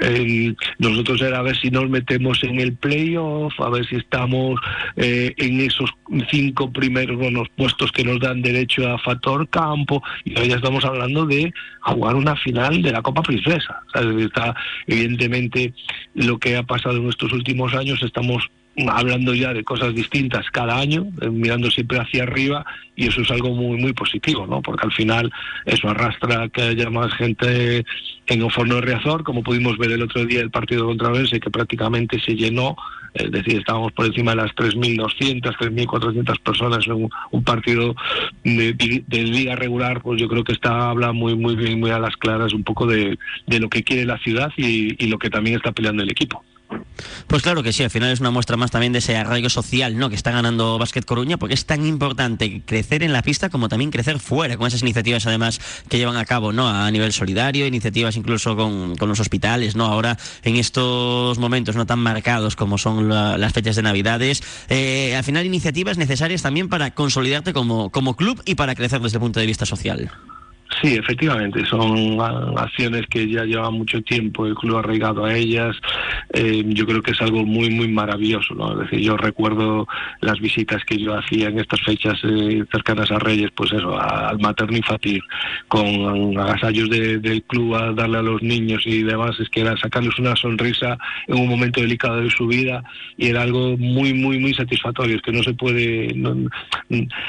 eh, 0.00 0.54
nosotros 0.78 1.20
era 1.22 1.38
a 1.38 1.42
ver 1.42 1.56
si 1.56 1.70
nos 1.70 1.88
metemos 1.88 2.42
en 2.44 2.60
el 2.60 2.74
playoff, 2.74 3.58
a 3.60 3.70
ver 3.70 3.86
si 3.86 3.96
estamos 3.96 4.60
eh, 4.96 5.32
en 5.36 5.60
esos 5.60 5.90
cinco 6.30 6.72
primeros 6.72 7.48
puestos 7.56 7.92
que 7.92 8.04
nos 8.04 8.20
dan 8.20 8.42
derecho 8.42 8.88
a 8.88 8.98
factor 8.98 9.48
campo 9.48 10.02
y 10.24 10.34
ahora 10.36 10.48
ya 10.48 10.56
estamos 10.56 10.84
hablando 10.84 11.26
de 11.26 11.52
jugar 11.80 12.16
una 12.16 12.36
final 12.36 12.82
de 12.82 12.92
la 12.92 13.02
Copa 13.02 13.22
Princesa. 13.22 13.82
está, 14.18 14.54
evidentemente 14.86 15.72
lo 16.14 16.38
que 16.38 16.56
ha 16.56 16.62
pasado 16.62 16.96
en 16.96 17.08
estos 17.08 17.32
últimos 17.32 17.74
años 17.74 18.02
estamos 18.02 18.50
hablando 18.86 19.34
ya 19.34 19.52
de 19.52 19.64
cosas 19.64 19.94
distintas 19.94 20.46
cada 20.50 20.78
año, 20.78 21.06
eh, 21.20 21.28
mirando 21.30 21.70
siempre 21.70 21.98
hacia 21.98 22.22
arriba 22.22 22.64
y 22.94 23.06
eso 23.06 23.22
es 23.22 23.30
algo 23.30 23.50
muy 23.54 23.76
muy 23.78 23.92
positivo, 23.92 24.46
¿no? 24.46 24.62
Porque 24.62 24.86
al 24.86 24.92
final 24.92 25.32
eso 25.64 25.88
arrastra 25.88 26.48
que 26.48 26.62
haya 26.62 26.90
más 26.90 27.12
gente 27.14 27.84
en 28.26 28.42
el 28.42 28.50
forno 28.50 28.76
de 28.76 28.82
Riazor, 28.82 29.24
como 29.24 29.42
pudimos 29.42 29.78
ver 29.78 29.92
el 29.92 30.02
otro 30.02 30.24
día 30.24 30.40
el 30.40 30.50
partido 30.50 30.86
contra 30.86 31.08
Orense 31.08 31.40
que 31.40 31.50
prácticamente 31.50 32.20
se 32.20 32.34
llenó, 32.34 32.76
es 33.14 33.30
decir, 33.30 33.58
estábamos 33.58 33.92
por 33.92 34.06
encima 34.06 34.32
de 34.32 34.38
las 34.38 34.54
3.200, 34.54 35.40
3.400 35.56 36.40
personas 36.40 36.86
en 36.86 37.08
un, 37.30 37.44
partido 37.44 37.94
de, 38.44 38.74
de, 38.74 39.22
liga 39.22 39.56
regular, 39.56 40.02
pues 40.02 40.20
yo 40.20 40.28
creo 40.28 40.44
que 40.44 40.52
está 40.52 40.90
habla 40.90 41.12
muy 41.12 41.34
muy 41.34 41.56
bien, 41.56 41.80
muy 41.80 41.90
a 41.90 41.98
las 41.98 42.16
claras 42.16 42.52
un 42.52 42.64
poco 42.64 42.86
de, 42.86 43.18
lo 43.46 43.68
que 43.68 43.82
quiere 43.82 44.04
la 44.04 44.18
ciudad 44.18 44.52
y 44.56 45.06
lo 45.06 45.18
que 45.18 45.30
también 45.30 45.56
está 45.56 45.72
peleando 45.72 46.02
el 46.02 46.10
equipo. 46.10 46.44
Pues 47.26 47.42
claro 47.42 47.62
que 47.62 47.72
sí, 47.72 47.82
al 47.82 47.90
final 47.90 48.10
es 48.10 48.20
una 48.20 48.30
muestra 48.30 48.56
más 48.56 48.70
también 48.70 48.92
de 48.92 48.98
ese 49.00 49.16
arraigo 49.16 49.48
social 49.48 49.96
¿no? 49.96 50.08
que 50.08 50.16
está 50.16 50.30
ganando 50.30 50.78
Básquet 50.78 51.04
Coruña, 51.04 51.36
porque 51.36 51.54
es 51.54 51.66
tan 51.66 51.86
importante 51.86 52.62
crecer 52.64 53.02
en 53.02 53.12
la 53.12 53.22
pista 53.22 53.50
como 53.50 53.68
también 53.68 53.90
crecer 53.90 54.18
fuera, 54.18 54.56
con 54.56 54.66
esas 54.66 54.82
iniciativas 54.82 55.26
además 55.26 55.60
que 55.88 55.98
llevan 55.98 56.16
a 56.16 56.24
cabo 56.24 56.52
¿no? 56.52 56.68
a 56.68 56.90
nivel 56.90 57.12
solidario, 57.12 57.66
iniciativas 57.66 58.16
incluso 58.16 58.56
con, 58.56 58.96
los 58.98 59.20
hospitales, 59.20 59.76
¿no? 59.76 59.86
ahora 59.86 60.18
en 60.42 60.56
estos 60.56 61.38
momentos 61.38 61.76
no 61.76 61.86
tan 61.86 61.98
marcados 61.98 62.56
como 62.56 62.78
son 62.78 63.08
las 63.08 63.52
fechas 63.52 63.76
de 63.76 63.82
Navidades, 63.82 64.42
eh, 64.68 65.14
al 65.16 65.24
final 65.24 65.46
iniciativas 65.46 65.98
necesarias 65.98 66.42
también 66.42 66.68
para 66.68 66.94
consolidarte 66.94 67.52
como, 67.52 67.90
como 67.90 68.16
club 68.16 68.42
y 68.44 68.54
para 68.54 68.74
crecer 68.74 69.00
desde 69.00 69.16
el 69.16 69.20
punto 69.20 69.40
de 69.40 69.46
vista 69.46 69.66
social. 69.66 70.10
Sí, 70.80 70.94
efectivamente, 70.94 71.64
son 71.66 72.20
acciones 72.56 73.06
que 73.10 73.28
ya 73.28 73.44
lleva 73.44 73.70
mucho 73.70 74.00
tiempo 74.02 74.46
el 74.46 74.54
club 74.54 74.76
arraigado 74.76 75.24
a 75.24 75.34
ellas. 75.34 75.76
Eh, 76.32 76.62
yo 76.68 76.86
creo 76.86 77.02
que 77.02 77.10
es 77.10 77.20
algo 77.20 77.44
muy, 77.44 77.70
muy 77.70 77.88
maravilloso. 77.88 78.54
¿no? 78.54 78.72
Es 78.72 78.78
decir, 78.90 79.00
yo 79.00 79.16
recuerdo 79.16 79.88
las 80.20 80.38
visitas 80.38 80.84
que 80.84 80.96
yo 80.96 81.14
hacía 81.14 81.48
en 81.48 81.58
estas 81.58 81.80
fechas 81.80 82.20
eh, 82.22 82.64
cercanas 82.70 83.10
a 83.10 83.18
Reyes, 83.18 83.50
pues 83.56 83.72
eso, 83.72 83.98
al 84.00 84.38
materno 84.38 84.76
infantil, 84.76 85.20
con 85.66 86.38
agasallos 86.38 86.88
del 86.90 87.42
club 87.42 87.74
a 87.74 87.92
darle 87.92 88.18
a 88.18 88.22
los 88.22 88.42
niños 88.42 88.82
y 88.86 89.02
demás, 89.02 89.38
es 89.40 89.48
que 89.48 89.62
era 89.62 89.76
sacarles 89.76 90.16
una 90.18 90.36
sonrisa 90.36 90.96
en 91.26 91.40
un 91.40 91.48
momento 91.48 91.80
delicado 91.80 92.20
de 92.20 92.30
su 92.30 92.46
vida 92.46 92.84
y 93.16 93.28
era 93.28 93.42
algo 93.42 93.76
muy, 93.78 94.14
muy, 94.14 94.38
muy 94.38 94.54
satisfactorio. 94.54 95.16
Es 95.16 95.22
que 95.22 95.32
no 95.32 95.42
se 95.42 95.54
puede, 95.54 96.14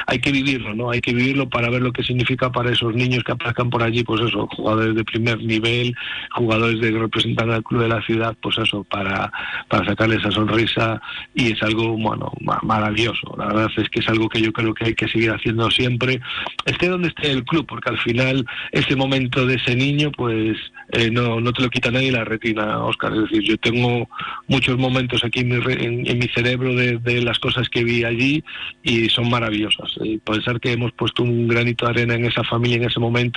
hay 0.06 0.20
que 0.20 0.32
vivirlo, 0.32 0.76
¿no? 0.76 0.92
Hay 0.92 1.02
que 1.02 1.14
vivirlo 1.14 1.50
para 1.50 1.70
ver 1.72 1.82
lo 1.82 1.92
que 1.92 2.04
significa 2.04 2.52
para 2.52 2.72
esos 2.72 2.94
niños 2.94 3.24
que 3.24 3.39
aparezcan 3.40 3.70
por 3.70 3.84
allí, 3.84 4.04
pues 4.04 4.22
eso, 4.22 4.48
jugadores 4.48 4.96
de 4.96 5.04
primer 5.04 5.42
nivel, 5.44 5.96
jugadores 6.32 6.80
de 6.82 6.92
representar 6.92 7.50
al 7.50 7.64
club 7.64 7.82
de 7.82 7.88
la 7.88 8.02
ciudad, 8.02 8.36
pues 8.42 8.58
eso, 8.58 8.84
para, 8.84 9.32
para 9.68 9.86
sacarle 9.86 10.18
esa 10.18 10.32
sonrisa 10.32 11.02
y 11.34 11.54
es 11.54 11.64
algo, 11.64 11.98
bueno, 11.98 12.32
maravilloso. 12.64 13.36
La 13.38 13.48
verdad 13.48 13.70
es 13.78 13.90
que 13.90 14.00
es 14.00 14.10
algo 14.10 14.30
que 14.30 14.42
yo 14.42 14.52
creo 14.52 14.74
que 14.74 14.86
hay 14.86 14.94
que 14.94 15.08
seguir 15.08 15.32
haciendo 15.32 15.72
siempre, 15.72 16.20
esté 16.66 16.90
donde 16.90 17.10
esté 17.10 17.32
el 17.32 17.44
club, 17.46 17.66
porque 17.66 17.90
al 17.90 17.98
final 18.00 18.46
ese 18.72 18.96
momento 18.96 19.46
de 19.46 19.56
ese 19.56 19.76
niño, 19.76 20.12
pues 20.12 20.58
eh, 20.92 21.10
no, 21.12 21.40
no 21.40 21.54
te 21.54 21.62
lo 21.62 21.70
quita 21.70 21.92
nadie 21.92 22.12
la 22.12 22.24
retina, 22.24 22.84
Oscar. 22.84 23.14
Es 23.14 23.22
decir, 23.24 23.42
yo 23.44 23.58
tengo 23.58 24.10
muchos 24.48 24.78
momentos 24.78 25.24
aquí 25.24 25.42
en 25.42 25.50
mi, 25.50 25.56
en, 25.56 26.20
mi 26.20 26.28
cerebro 26.30 26.74
de, 26.74 27.22
las 27.22 27.40
cosas 27.40 27.70
que 27.70 27.84
vi 27.84 28.04
allí 28.04 28.44
y 28.84 29.10
son 29.10 29.30
maravillosas. 29.30 29.92
Y 30.02 30.18
pensar 30.18 30.60
que 30.60 30.72
hemos 30.72 30.92
puesto 30.94 31.24
un 31.24 31.48
granito 31.48 31.86
de 31.86 31.92
arena 31.92 32.16
en 32.16 32.26
esa 32.26 32.44
familia 32.44 32.78
en 32.78 32.86
ese 32.86 33.00
momento, 33.00 33.29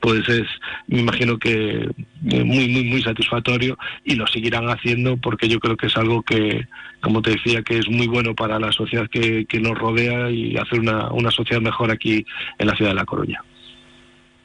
pues 0.00 0.28
es, 0.28 0.46
me 0.86 1.00
imagino 1.00 1.38
que 1.38 1.88
eh, 2.30 2.44
muy, 2.44 2.68
muy, 2.68 2.84
muy 2.84 3.02
satisfactorio 3.02 3.76
y 4.04 4.14
lo 4.14 4.26
seguirán 4.26 4.68
haciendo 4.68 5.16
porque 5.16 5.48
yo 5.48 5.60
creo 5.60 5.76
que 5.76 5.86
es 5.86 5.96
algo 5.96 6.22
que, 6.22 6.66
como 7.00 7.22
te 7.22 7.30
decía, 7.30 7.62
que 7.62 7.78
es 7.78 7.88
muy 7.88 8.06
bueno 8.06 8.34
para 8.34 8.58
la 8.58 8.72
sociedad 8.72 9.08
que, 9.10 9.46
que 9.46 9.60
nos 9.60 9.76
rodea 9.76 10.30
y 10.30 10.56
hacer 10.56 10.80
una, 10.80 11.10
una 11.12 11.30
sociedad 11.30 11.62
mejor 11.62 11.90
aquí 11.90 12.24
en 12.58 12.66
la 12.66 12.76
ciudad 12.76 12.90
de 12.92 12.96
La 12.96 13.04
Coruña. 13.04 13.42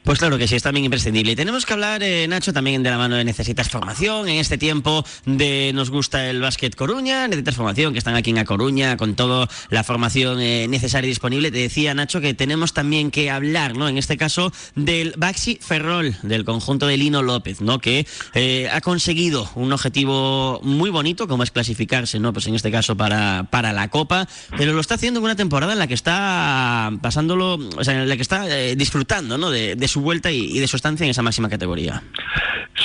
Pues 0.02 0.18
claro 0.18 0.38
que 0.38 0.48
sí, 0.48 0.56
es 0.56 0.62
también 0.62 0.84
imprescindible. 0.84 1.32
Y 1.32 1.36
tenemos 1.36 1.66
que 1.66 1.74
hablar, 1.74 2.02
eh, 2.02 2.26
Nacho, 2.26 2.54
también 2.54 2.82
de 2.82 2.90
la 2.90 2.96
mano 2.96 3.16
de 3.16 3.24
Necesitas 3.24 3.68
Formación. 3.68 4.28
En 4.28 4.38
este 4.38 4.56
tiempo 4.56 5.04
de 5.26 5.72
Nos 5.74 5.90
gusta 5.90 6.30
el 6.30 6.40
básquet 6.40 6.74
Coruña, 6.74 7.28
Necesitas 7.28 7.54
Formación, 7.54 7.92
que 7.92 7.98
están 7.98 8.14
aquí 8.14 8.30
en 8.30 8.38
A 8.38 8.46
Coruña 8.46 8.96
con 8.96 9.14
toda 9.14 9.48
la 9.68 9.84
formación 9.84 10.40
eh, 10.40 10.66
necesaria 10.68 11.06
y 11.06 11.10
disponible. 11.10 11.50
Te 11.50 11.58
decía, 11.58 11.92
Nacho, 11.92 12.22
que 12.22 12.32
tenemos 12.32 12.72
también 12.72 13.10
que 13.10 13.30
hablar, 13.30 13.76
¿no? 13.76 13.88
En 13.88 13.98
este 13.98 14.16
caso, 14.16 14.52
del 14.74 15.12
Baxi 15.18 15.58
Ferrol, 15.60 16.16
del 16.22 16.46
conjunto 16.46 16.86
de 16.86 16.96
Lino 16.96 17.22
López, 17.22 17.60
¿no? 17.60 17.78
Que 17.78 18.06
eh, 18.32 18.70
ha 18.72 18.80
conseguido 18.80 19.50
un 19.54 19.70
objetivo 19.70 20.60
muy 20.62 20.88
bonito, 20.88 21.28
como 21.28 21.42
es 21.42 21.50
clasificarse, 21.50 22.18
¿no? 22.18 22.32
Pues 22.32 22.46
en 22.46 22.54
este 22.54 22.70
caso 22.70 22.96
para, 22.96 23.48
para 23.50 23.74
la 23.74 23.88
Copa, 23.88 24.26
pero 24.56 24.72
lo 24.72 24.80
está 24.80 24.94
haciendo 24.94 25.20
en 25.20 25.24
una 25.24 25.36
temporada 25.36 25.74
en 25.74 25.78
la 25.78 25.86
que 25.86 25.94
está 25.94 26.90
pasándolo, 27.02 27.58
o 27.76 27.84
sea, 27.84 28.02
en 28.02 28.08
la 28.08 28.16
que 28.16 28.22
está 28.22 28.46
disfrutando, 28.74 29.36
¿no? 29.36 29.50
Su 29.90 30.00
vuelta 30.00 30.30
y, 30.30 30.58
de 30.58 30.66
su 30.66 30.76
estancia 30.76 31.04
en 31.04 31.10
esa 31.10 31.22
máxima 31.22 31.48
categoría. 31.48 32.02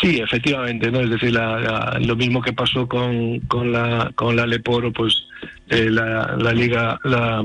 Sí, 0.01 0.19
efectivamente, 0.19 0.91
¿no? 0.91 0.99
Es 0.99 1.09
decir, 1.09 1.33
lo 1.33 2.15
mismo 2.15 2.41
que 2.41 2.51
pasó 2.51 2.87
con, 2.87 3.39
con 3.41 3.71
la 3.71 4.11
con 4.15 4.35
la 4.35 4.45
Leporo, 4.45 4.91
pues 4.91 5.23
eh, 5.69 5.89
la, 5.89 6.35
la 6.37 6.51
liga 6.51 6.99
la 7.03 7.43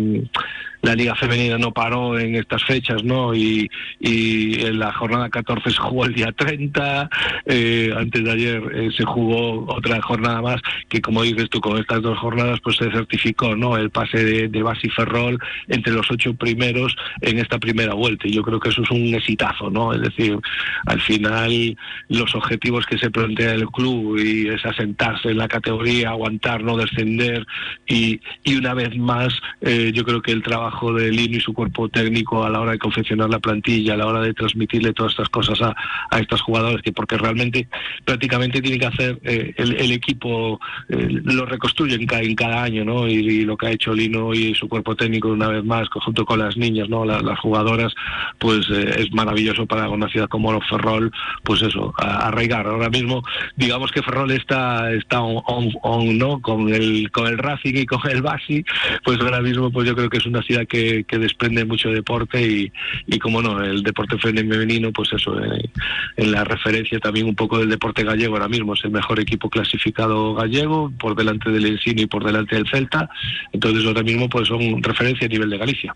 la 0.82 0.94
Liga 0.94 1.14
Femenina 1.14 1.58
no 1.58 1.72
paró 1.72 2.18
en 2.18 2.36
estas 2.36 2.64
fechas, 2.64 3.02
¿no? 3.04 3.34
Y, 3.34 3.70
en 4.00 4.78
la 4.78 4.92
jornada 4.92 5.28
14 5.28 5.70
se 5.70 5.76
jugó 5.76 6.04
el 6.04 6.14
día 6.14 6.32
30, 6.32 7.10
eh, 7.46 7.92
antes 7.96 8.24
de 8.24 8.30
ayer 8.30 8.62
eh, 8.74 8.90
se 8.96 9.04
jugó 9.04 9.72
otra 9.72 10.00
jornada 10.02 10.40
más, 10.42 10.60
que 10.88 11.00
como 11.00 11.22
dices 11.22 11.48
tú, 11.50 11.60
con 11.60 11.78
estas 11.78 12.02
dos 12.02 12.18
jornadas 12.18 12.60
pues 12.62 12.76
se 12.76 12.90
certificó, 12.90 13.54
¿no? 13.56 13.76
El 13.76 13.90
pase 13.90 14.24
de, 14.24 14.48
de 14.48 14.62
Basi 14.62 14.88
Ferrol 14.90 15.38
entre 15.68 15.92
los 15.92 16.10
ocho 16.10 16.34
primeros 16.34 16.96
en 17.20 17.38
esta 17.38 17.58
primera 17.58 17.94
vuelta. 17.94 18.26
Y 18.26 18.32
yo 18.32 18.42
creo 18.42 18.60
que 18.60 18.70
eso 18.70 18.82
es 18.82 18.90
un 18.90 19.14
exitazo, 19.14 19.70
¿no? 19.70 19.92
Es 19.92 20.02
decir, 20.02 20.38
al 20.86 21.00
final 21.00 21.76
los 22.08 22.34
objetivos 22.34 22.86
que 22.86 22.98
se 22.98 23.10
plantea 23.10 23.54
el 23.54 23.66
club 23.68 24.18
y 24.18 24.48
es 24.48 24.64
asentarse 24.64 25.30
en 25.30 25.38
la 25.38 25.48
categoría, 25.48 26.10
aguantar, 26.10 26.62
no 26.62 26.76
descender 26.76 27.46
y, 27.86 28.20
y 28.44 28.56
una 28.56 28.74
vez 28.74 28.96
más 28.96 29.32
eh, 29.60 29.92
yo 29.94 30.04
creo 30.04 30.22
que 30.22 30.32
el 30.32 30.42
trabajo 30.42 30.69
de 30.94 31.10
Lino 31.10 31.36
y 31.36 31.40
su 31.40 31.52
cuerpo 31.52 31.88
técnico 31.88 32.44
a 32.44 32.50
la 32.50 32.60
hora 32.60 32.72
de 32.72 32.78
confeccionar 32.78 33.28
la 33.30 33.38
plantilla, 33.38 33.94
a 33.94 33.96
la 33.96 34.06
hora 34.06 34.20
de 34.20 34.34
transmitirle 34.34 34.92
todas 34.92 35.12
estas 35.12 35.28
cosas 35.28 35.60
a, 35.62 35.74
a 36.10 36.18
estos 36.18 36.40
jugadores, 36.42 36.82
que 36.82 36.92
porque 36.92 37.16
realmente 37.16 37.68
prácticamente 38.04 38.60
tiene 38.60 38.78
que 38.78 38.86
hacer 38.86 39.18
eh, 39.22 39.54
el, 39.56 39.92
equipo, 39.92 40.60
eh, 40.88 41.08
lo 41.24 41.46
reconstruyen 41.46 42.02
en, 42.02 42.24
en 42.24 42.34
cada 42.34 42.62
año, 42.62 42.84
¿no? 42.84 43.06
Y, 43.08 43.40
lo 43.40 43.56
que 43.56 43.66
ha 43.68 43.70
hecho 43.70 43.94
Lino 43.94 44.34
y 44.34 44.54
su 44.54 44.68
cuerpo 44.68 44.94
técnico 44.94 45.28
una 45.28 45.48
vez 45.48 45.64
más, 45.64 45.88
junto 45.88 46.24
con 46.24 46.38
las 46.38 46.56
niñas, 46.56 46.88
¿no? 46.88 47.04
las 47.04 47.38
jugadoras, 47.38 47.94
pues 48.38 48.68
eh, 48.70 48.96
es 48.98 49.12
maravilloso 49.12 49.66
para 49.66 49.88
una 49.88 50.08
ciudad 50.08 50.28
como 50.28 50.60
Ferrol, 50.62 51.10
pues 51.42 51.62
eso, 51.62 51.94
arraigar. 51.96 52.66
Ahora 52.66 52.90
mismo, 52.90 53.22
digamos 53.56 53.90
que 53.92 54.02
Ferrol 54.02 54.30
está, 54.30 54.92
está 54.92 55.20
on, 55.22 56.18
¿no? 56.18 56.40
Con 56.40 56.72
el, 56.72 57.10
con 57.10 57.26
el 57.26 57.38
Racing 57.38 57.74
y 57.76 57.86
con 57.86 58.00
el 58.10 58.22
Basi, 58.22 58.64
pues 59.04 59.18
ahora 59.20 59.40
mismo, 59.40 59.70
pues 59.70 59.88
yo 59.88 59.94
creo 59.94 60.10
que 60.10 60.18
es 60.18 60.26
una 60.26 60.42
ciudad 60.42 60.59
que, 60.64 61.04
desprende 61.10 61.64
mucho 61.64 61.90
deporte 61.90 62.70
y, 63.06 63.18
como 63.18 63.42
no, 63.42 63.62
el 63.62 63.82
deporte 63.82 64.18
femenino, 64.18 64.92
pues 64.92 65.12
eso, 65.12 65.38
eh, 65.38 65.70
en 66.16 66.32
la 66.32 66.44
referencia 66.44 66.98
también 66.98 67.26
un 67.26 67.34
poco 67.34 67.58
del 67.58 67.68
deporte 67.68 68.04
gallego 68.04 68.34
ahora 68.34 68.48
mismo, 68.48 68.74
es 68.74 68.84
el 68.84 68.90
mejor 68.90 69.20
equipo 69.20 69.50
clasificado 69.50 70.34
gallego, 70.34 70.90
por 70.98 71.14
delante 71.14 71.50
del 71.50 71.66
Ensino 71.66 72.02
y 72.02 72.06
por 72.06 72.24
delante 72.24 72.56
del 72.56 72.68
Celta, 72.68 73.08
entonces 73.52 73.84
ahora 73.86 74.02
mismo 74.02 74.28
pues 74.28 74.48
son 74.48 74.82
referencia 74.82 75.26
a 75.26 75.30
nivel 75.30 75.50
de 75.50 75.58
Galicia. 75.58 75.94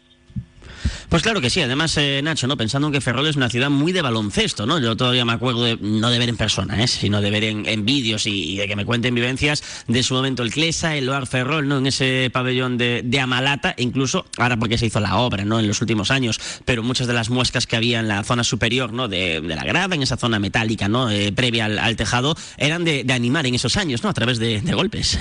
Pues 1.09 1.23
claro 1.23 1.41
que 1.41 1.51
sí, 1.51 1.61
además, 1.61 1.97
eh, 1.97 2.21
Nacho, 2.23 2.47
¿no? 2.47 2.57
Pensando 2.57 2.89
en 2.89 2.93
que 2.93 3.01
Ferrol 3.01 3.27
es 3.27 3.37
una 3.37 3.49
ciudad 3.49 3.71
muy 3.71 3.93
de 3.93 4.03
baloncesto, 4.03 4.67
¿no? 4.67 4.79
Yo 4.79 4.97
todavía 4.97 5.25
me 5.25 5.33
acuerdo 5.33 5.65
de, 5.65 5.77
no 5.81 6.11
de 6.11 6.19
ver 6.19 6.29
en 6.29 6.37
persona, 6.37 6.83
¿eh? 6.83 6.89
sino 6.89 7.21
de 7.21 7.31
ver 7.31 7.45
en, 7.45 7.85
vídeos 7.85 8.27
y, 8.27 8.57
de 8.57 8.67
que 8.67 8.77
me 8.77 8.85
cuenten 8.85 9.15
vivencias 9.15 9.63
de 9.87 10.03
su 10.03 10.15
momento 10.15 10.43
el 10.43 10.53
Clesa, 10.53 10.97
el 10.97 11.07
Loar 11.07 11.27
Ferrol, 11.27 11.69
¿no? 11.69 11.79
En 11.79 11.87
ese 11.87 12.31
pabellón 12.33 12.79
de, 12.79 13.03
de, 13.05 13.21
Amalata, 13.21 13.75
incluso 13.79 14.27
ahora 14.39 14.57
porque 14.57 14.79
se 14.79 14.87
hizo 14.87 15.01
la 15.01 15.17
obra, 15.17 15.45
¿no? 15.45 15.61
En 15.61 15.69
los 15.69 15.81
últimos 15.81 16.11
años, 16.11 16.41
pero 16.65 16.83
muchas 16.83 17.07
de 17.07 17.15
las 17.15 17.31
muescas 17.31 17.67
que 17.67 17.77
había 17.77 18.01
en 18.01 18.09
la 18.09 18.25
zona 18.25 18.45
superior, 18.45 18.93
¿no? 18.93 19.09
De, 19.09 19.41
la 19.41 19.65
grada, 19.65 19.95
en 19.95 20.03
esa 20.03 20.17
zona 20.17 20.39
metálica, 20.39 20.89
¿no? 20.89 21.11
Eh, 21.11 21.33
previa 21.33 21.67
al, 21.67 21.97
tejado, 21.97 22.37
eran 22.57 22.85
de, 22.85 23.05
de, 23.05 23.13
animar 23.13 23.47
en 23.47 23.55
esos 23.55 23.77
años, 23.77 24.03
¿no? 24.03 24.09
A 24.09 24.15
través 24.15 24.39
de 24.39 24.61
golpes. 24.73 25.19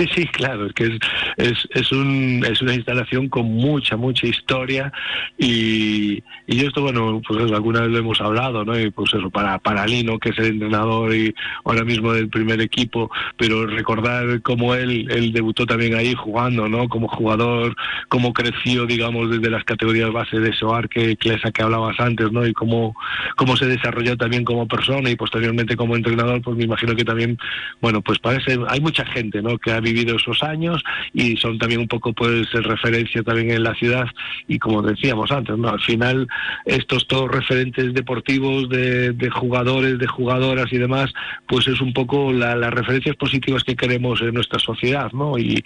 Sí, 0.00 0.08
sí, 0.14 0.26
claro, 0.28 0.64
es 0.64 0.72
que 0.72 0.84
es, 0.84 0.98
es, 1.36 1.68
es, 1.74 1.92
un, 1.92 2.42
es 2.50 2.62
una 2.62 2.72
instalación 2.72 3.28
con 3.28 3.44
mucha, 3.44 3.98
mucha 3.98 4.26
historia 4.26 4.90
y, 5.36 6.22
y 6.46 6.64
esto, 6.64 6.80
bueno, 6.80 7.20
pues 7.28 7.44
eso, 7.44 7.54
alguna 7.54 7.82
vez 7.82 7.90
lo 7.90 7.98
hemos 7.98 8.18
hablado, 8.22 8.64
¿no? 8.64 8.80
Y 8.80 8.90
pues 8.90 9.12
eso, 9.12 9.28
para, 9.28 9.58
para 9.58 9.86
Lino, 9.86 10.18
que 10.18 10.30
es 10.30 10.38
el 10.38 10.46
entrenador 10.46 11.14
y 11.14 11.34
ahora 11.66 11.84
mismo 11.84 12.14
del 12.14 12.30
primer 12.30 12.62
equipo, 12.62 13.10
pero 13.36 13.66
recordar 13.66 14.40
cómo 14.40 14.74
él, 14.74 15.06
él 15.10 15.34
debutó 15.34 15.66
también 15.66 15.94
ahí 15.94 16.14
jugando, 16.14 16.66
¿no? 16.66 16.88
Como 16.88 17.06
jugador, 17.06 17.76
cómo 18.08 18.32
creció, 18.32 18.86
digamos, 18.86 19.30
desde 19.30 19.50
las 19.50 19.64
categorías 19.64 20.10
base 20.12 20.38
de 20.38 20.54
Soar, 20.54 20.88
que, 20.88 21.16
que 21.16 21.36
que 21.52 21.62
hablabas 21.62 22.00
antes, 22.00 22.32
¿no? 22.32 22.46
Y 22.46 22.54
cómo, 22.54 22.96
cómo 23.36 23.54
se 23.58 23.66
desarrolló 23.66 24.16
también 24.16 24.44
como 24.44 24.66
persona 24.66 25.10
y 25.10 25.16
posteriormente 25.16 25.76
como 25.76 25.94
entrenador, 25.94 26.40
pues 26.40 26.56
me 26.56 26.64
imagino 26.64 26.96
que 26.96 27.04
también, 27.04 27.36
bueno, 27.82 28.00
pues 28.00 28.18
parece, 28.18 28.58
hay 28.66 28.80
mucha 28.80 29.04
gente, 29.04 29.42
¿no? 29.42 29.58
Que 29.58 29.72
ha 29.72 29.80
vivido 29.92 30.16
esos 30.16 30.42
años 30.42 30.82
y 31.12 31.36
son 31.36 31.58
también 31.58 31.80
un 31.80 31.88
poco 31.88 32.12
pues 32.12 32.50
referencia 32.52 33.22
también 33.22 33.50
en 33.50 33.62
la 33.62 33.74
ciudad 33.74 34.06
y 34.48 34.58
como 34.58 34.82
decíamos 34.82 35.30
antes, 35.30 35.56
¿no? 35.56 35.68
al 35.68 35.80
final 35.80 36.28
estos 36.64 37.06
todos 37.06 37.30
referentes 37.30 37.92
deportivos 37.94 38.68
de, 38.68 39.30
jugadores, 39.32 39.98
de 39.98 40.06
jugadoras 40.06 40.72
y 40.72 40.78
demás, 40.78 41.12
pues 41.46 41.66
es 41.68 41.80
un 41.80 41.92
poco 41.92 42.32
las 42.32 42.70
referencias 42.72 43.16
positivas 43.16 43.64
que 43.64 43.76
queremos 43.76 44.20
en 44.20 44.34
nuestra 44.34 44.58
sociedad, 44.58 45.10
¿no? 45.12 45.38
Y, 45.38 45.62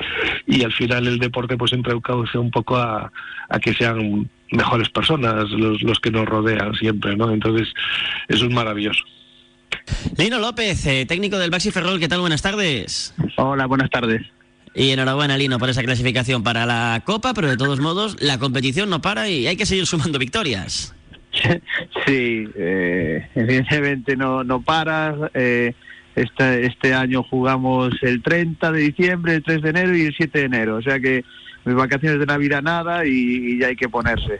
y 0.47 0.63
al 0.65 0.73
final 0.73 1.07
el 1.07 1.19
deporte 1.19 1.57
pues 1.57 1.71
siempre 1.71 1.95
causa 2.03 2.39
un 2.39 2.51
poco 2.51 2.77
a, 2.77 3.11
a 3.49 3.59
que 3.59 3.75
sean 3.75 4.29
mejores 4.51 4.89
personas 4.89 5.51
los, 5.51 5.83
los 5.83 5.99
que 6.01 6.11
nos 6.11 6.27
rodean 6.27 6.75
siempre, 6.75 7.17
¿no? 7.17 7.31
Entonces, 7.31 7.69
eso 8.29 8.47
es 8.47 8.53
maravilloso. 8.53 9.05
Lino 10.17 10.39
López, 10.39 10.87
eh, 10.87 11.07
técnico 11.07 11.39
del 11.39 11.51
Baxi 11.51 11.71
Ferrol, 11.71 11.99
¿qué 11.99 12.09
tal? 12.09 12.21
Buenas 12.21 12.43
tardes. 12.43 13.15
Hola, 13.37 13.67
buenas 13.67 13.91
tardes. 13.91 14.23
Y 14.75 14.91
enhorabuena, 14.91 15.37
Lino, 15.37 15.59
por 15.59 15.71
esa 15.71 15.83
clasificación 15.83 16.43
para 16.43 16.67
la 16.67 17.03
Copa, 17.05 17.33
pero 17.33 17.49
de 17.49 17.57
todos 17.57 17.81
modos, 17.81 18.17
la 18.21 18.39
competición 18.39 18.91
no 18.91 19.01
para 19.01 19.29
y 19.29 19.47
hay 19.47 19.57
que 19.57 19.67
seguir 19.67 19.87
sumando 19.87 20.19
victorias. 20.19 20.95
Sí, 22.07 22.47
eh, 22.55 23.27
evidentemente 23.35 24.15
no, 24.15 24.45
no 24.45 24.61
para. 24.61 25.31
Eh, 25.33 25.73
este, 26.15 26.67
este 26.67 26.95
año 26.95 27.23
jugamos 27.23 27.95
el 28.03 28.23
30 28.23 28.71
de 28.71 28.81
diciembre, 28.81 29.35
el 29.37 29.43
3 29.43 29.63
de 29.63 29.71
enero 29.71 29.97
y 29.97 30.03
el 30.03 30.15
7 30.15 30.39
de 30.39 30.45
enero. 30.45 30.77
O 30.77 30.83
sea 30.83 31.01
que 31.01 31.25
mis 31.65 31.75
vacaciones 31.75 32.21
de 32.21 32.27
Navidad 32.27 32.63
nada 32.63 33.07
y, 33.07 33.11
y 33.11 33.59
ya 33.59 33.69
hay 33.69 33.77
que 33.77 33.89
ponerse. 33.89 34.39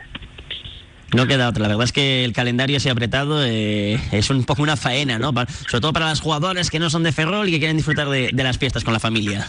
No 1.13 1.27
queda 1.27 1.49
otra. 1.49 1.63
La 1.63 1.69
verdad 1.69 1.85
es 1.85 1.91
que 1.91 2.25
el 2.25 2.33
calendario 2.33 2.79
se 2.79 2.89
ha 2.89 2.91
apretado. 2.91 3.43
Eh, 3.45 3.99
es 4.11 4.29
un 4.29 4.43
poco 4.43 4.63
una 4.63 4.75
faena, 4.75 5.19
¿no? 5.19 5.33
sobre 5.67 5.81
todo 5.81 5.93
para 5.93 6.07
las 6.07 6.21
jugadoras 6.21 6.69
que 6.69 6.79
no 6.79 6.89
son 6.89 7.03
de 7.03 7.11
Ferrol 7.11 7.47
y 7.47 7.51
que 7.51 7.59
quieren 7.59 7.77
disfrutar 7.77 8.09
de, 8.09 8.31
las 8.33 8.57
fiestas 8.57 8.83
con 8.83 8.93
la 8.93 8.99
familia. 8.99 9.47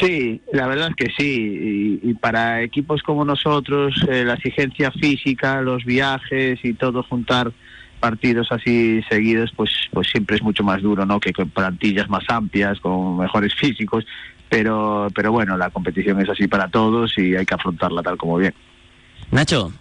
Sí, 0.00 0.40
la 0.52 0.66
verdad 0.66 0.90
es 0.90 0.96
que 0.96 1.12
sí. 1.16 2.00
Y, 2.02 2.14
para 2.14 2.62
equipos 2.62 3.02
como 3.02 3.24
nosotros, 3.24 3.94
eh, 4.08 4.24
la 4.24 4.34
exigencia 4.34 4.90
física, 4.90 5.62
los 5.62 5.84
viajes 5.84 6.58
y 6.62 6.74
todo 6.74 7.02
juntar 7.02 7.52
partidos 8.00 8.52
así 8.52 9.02
seguidos, 9.08 9.50
pues, 9.56 9.70
pues 9.92 10.08
siempre 10.08 10.36
es 10.36 10.42
mucho 10.42 10.62
más 10.62 10.82
duro, 10.82 11.04
¿no? 11.04 11.18
Que 11.18 11.32
con 11.32 11.50
plantillas 11.50 12.08
más 12.08 12.24
amplias, 12.28 12.78
con 12.80 13.18
mejores 13.18 13.54
físicos. 13.54 14.04
Pero, 14.48 15.08
pero 15.14 15.30
bueno, 15.30 15.56
la 15.56 15.70
competición 15.70 16.20
es 16.20 16.28
así 16.28 16.46
para 16.48 16.68
todos 16.68 17.18
y 17.18 17.36
hay 17.36 17.44
que 17.44 17.54
afrontarla 17.54 18.02
tal 18.02 18.16
como 18.16 18.38
bien. 18.38 18.54
Nacho, 19.30 19.72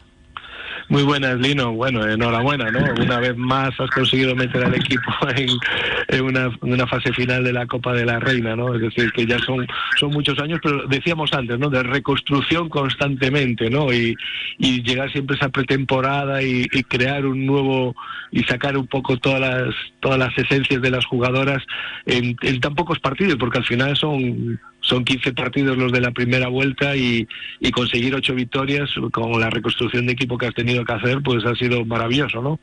muy 0.89 1.03
buenas, 1.03 1.38
Lino. 1.39 1.74
Bueno, 1.74 2.08
enhorabuena, 2.08 2.72
¿no? 2.72 2.79
Una 3.01 3.20
vez 3.20 3.36
más 3.36 3.77
has 3.79 3.89
conseguido 3.89 4.36
meter 4.36 4.63
al 4.63 4.75
equipo 4.75 5.12
en, 6.08 6.24
una, 6.24 6.88
fase 6.88 7.12
final 7.13 7.44
de 7.44 7.53
la 7.53 7.65
Copa 7.65 7.94
de 7.94 8.06
la 8.06 8.20
Reina, 8.20 8.56
¿no? 8.56 8.74
Es 8.74 8.82
decir, 8.82 9.12
que 9.12 9.25
ya 9.25 9.38
son, 9.39 9.67
son 10.00 10.12
muchos 10.12 10.39
años, 10.39 10.60
pero 10.63 10.88
decíamos 10.88 11.34
antes, 11.34 11.60
¿no? 11.60 11.70
De 11.70 11.84
reconstrucción 11.84 12.70
constantemente, 12.70 13.70
¿no? 13.70 13.91
Y, 13.91 14.15
llegar 14.60 15.12
siempre 15.12 15.36
a 15.36 15.39
esa 15.39 15.50
pretemporada 15.50 16.41
y, 16.41 16.67
crear 16.88 17.25
un 17.25 17.46
nuevo 17.46 17.96
y 18.32 18.44
sacar 18.44 18.77
un 18.77 18.88
poco 18.88 19.17
todas 19.17 19.41
las 19.41 19.75
todas 20.00 20.17
las 20.17 20.38
esencias 20.38 20.82
de 20.82 20.91
las 20.91 21.06
jugadoras 21.06 21.62
en, 22.06 22.38
en 22.41 22.60
tan 22.62 22.75
pocos 22.75 23.00
partidos, 23.00 23.36
porque 23.38 23.58
al 23.58 23.65
final 23.65 23.98
son 23.98 24.60
son 24.88 25.03
15 25.03 25.34
partidos 25.34 25.77
los 25.77 25.91
de 25.91 26.01
la 26.01 26.12
primera 26.12 26.48
vuelta 26.48 26.96
y, 26.96 27.27
conseguir 27.74 28.15
ocho 28.15 28.34
victorias 28.34 28.89
con 29.12 29.39
la 29.39 29.50
reconstrucción 29.50 30.08
de 30.08 30.13
equipo 30.13 30.38
que 30.38 30.48
has 30.48 30.56
tenido 30.56 30.84
que 30.84 30.94
hacer, 30.94 31.22
pues 31.22 31.46
ha 31.46 31.53
sido 31.56 31.86
maravilloso, 31.86 32.41
¿no? 32.41 32.60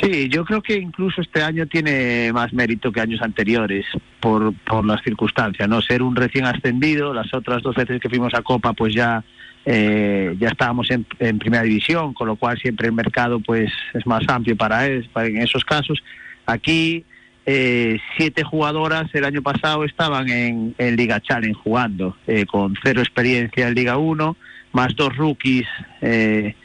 Sí, 0.00 0.28
yo 0.28 0.44
creo 0.44 0.62
que 0.62 0.74
incluso 0.74 1.20
este 1.20 1.42
año 1.42 1.66
tiene 1.66 2.32
más 2.32 2.52
mérito 2.52 2.90
que 2.90 3.00
años 3.00 3.20
anteriores 3.22 3.84
por, 4.20 4.54
por 4.64 4.84
las 4.84 5.02
circunstancias, 5.02 5.68
¿no? 5.68 5.82
Ser 5.82 6.02
un 6.02 6.16
recién 6.16 6.46
ascendido, 6.46 7.12
las 7.12 7.32
otras 7.34 7.62
dos 7.62 7.76
veces 7.76 8.00
que 8.00 8.08
fuimos 8.08 8.34
a 8.34 8.42
Copa, 8.42 8.72
pues 8.72 8.94
ya 8.94 9.22
eh, 9.64 10.34
ya 10.38 10.48
estábamos 10.48 10.90
en, 10.90 11.04
en, 11.18 11.38
primera 11.38 11.64
división, 11.64 12.14
con 12.14 12.28
lo 12.28 12.36
cual 12.36 12.58
siempre 12.58 12.86
el 12.86 12.94
mercado 12.94 13.40
pues 13.40 13.70
es 13.94 14.06
más 14.06 14.22
amplio 14.28 14.56
para, 14.56 14.86
para 15.12 15.28
en 15.28 15.38
esos 15.38 15.64
casos. 15.64 16.02
Aquí 16.46 17.04
eh, 17.48 18.00
siete 18.16 18.42
jugadoras 18.42 19.06
el 19.14 19.24
año 19.24 19.40
pasado 19.40 19.84
estaban 19.84 20.28
en, 20.28 20.74
Liga 20.96 21.20
Challenge 21.20 21.54
jugando, 21.54 22.16
eh, 22.26 22.44
con 22.44 22.74
cero 22.82 23.00
experiencia 23.00 23.68
en 23.68 23.74
Liga 23.74 23.98
1, 23.98 24.36
más 24.72 24.96
dos 24.96 25.16
rookies, 25.16 25.68
eh, 26.00 26.56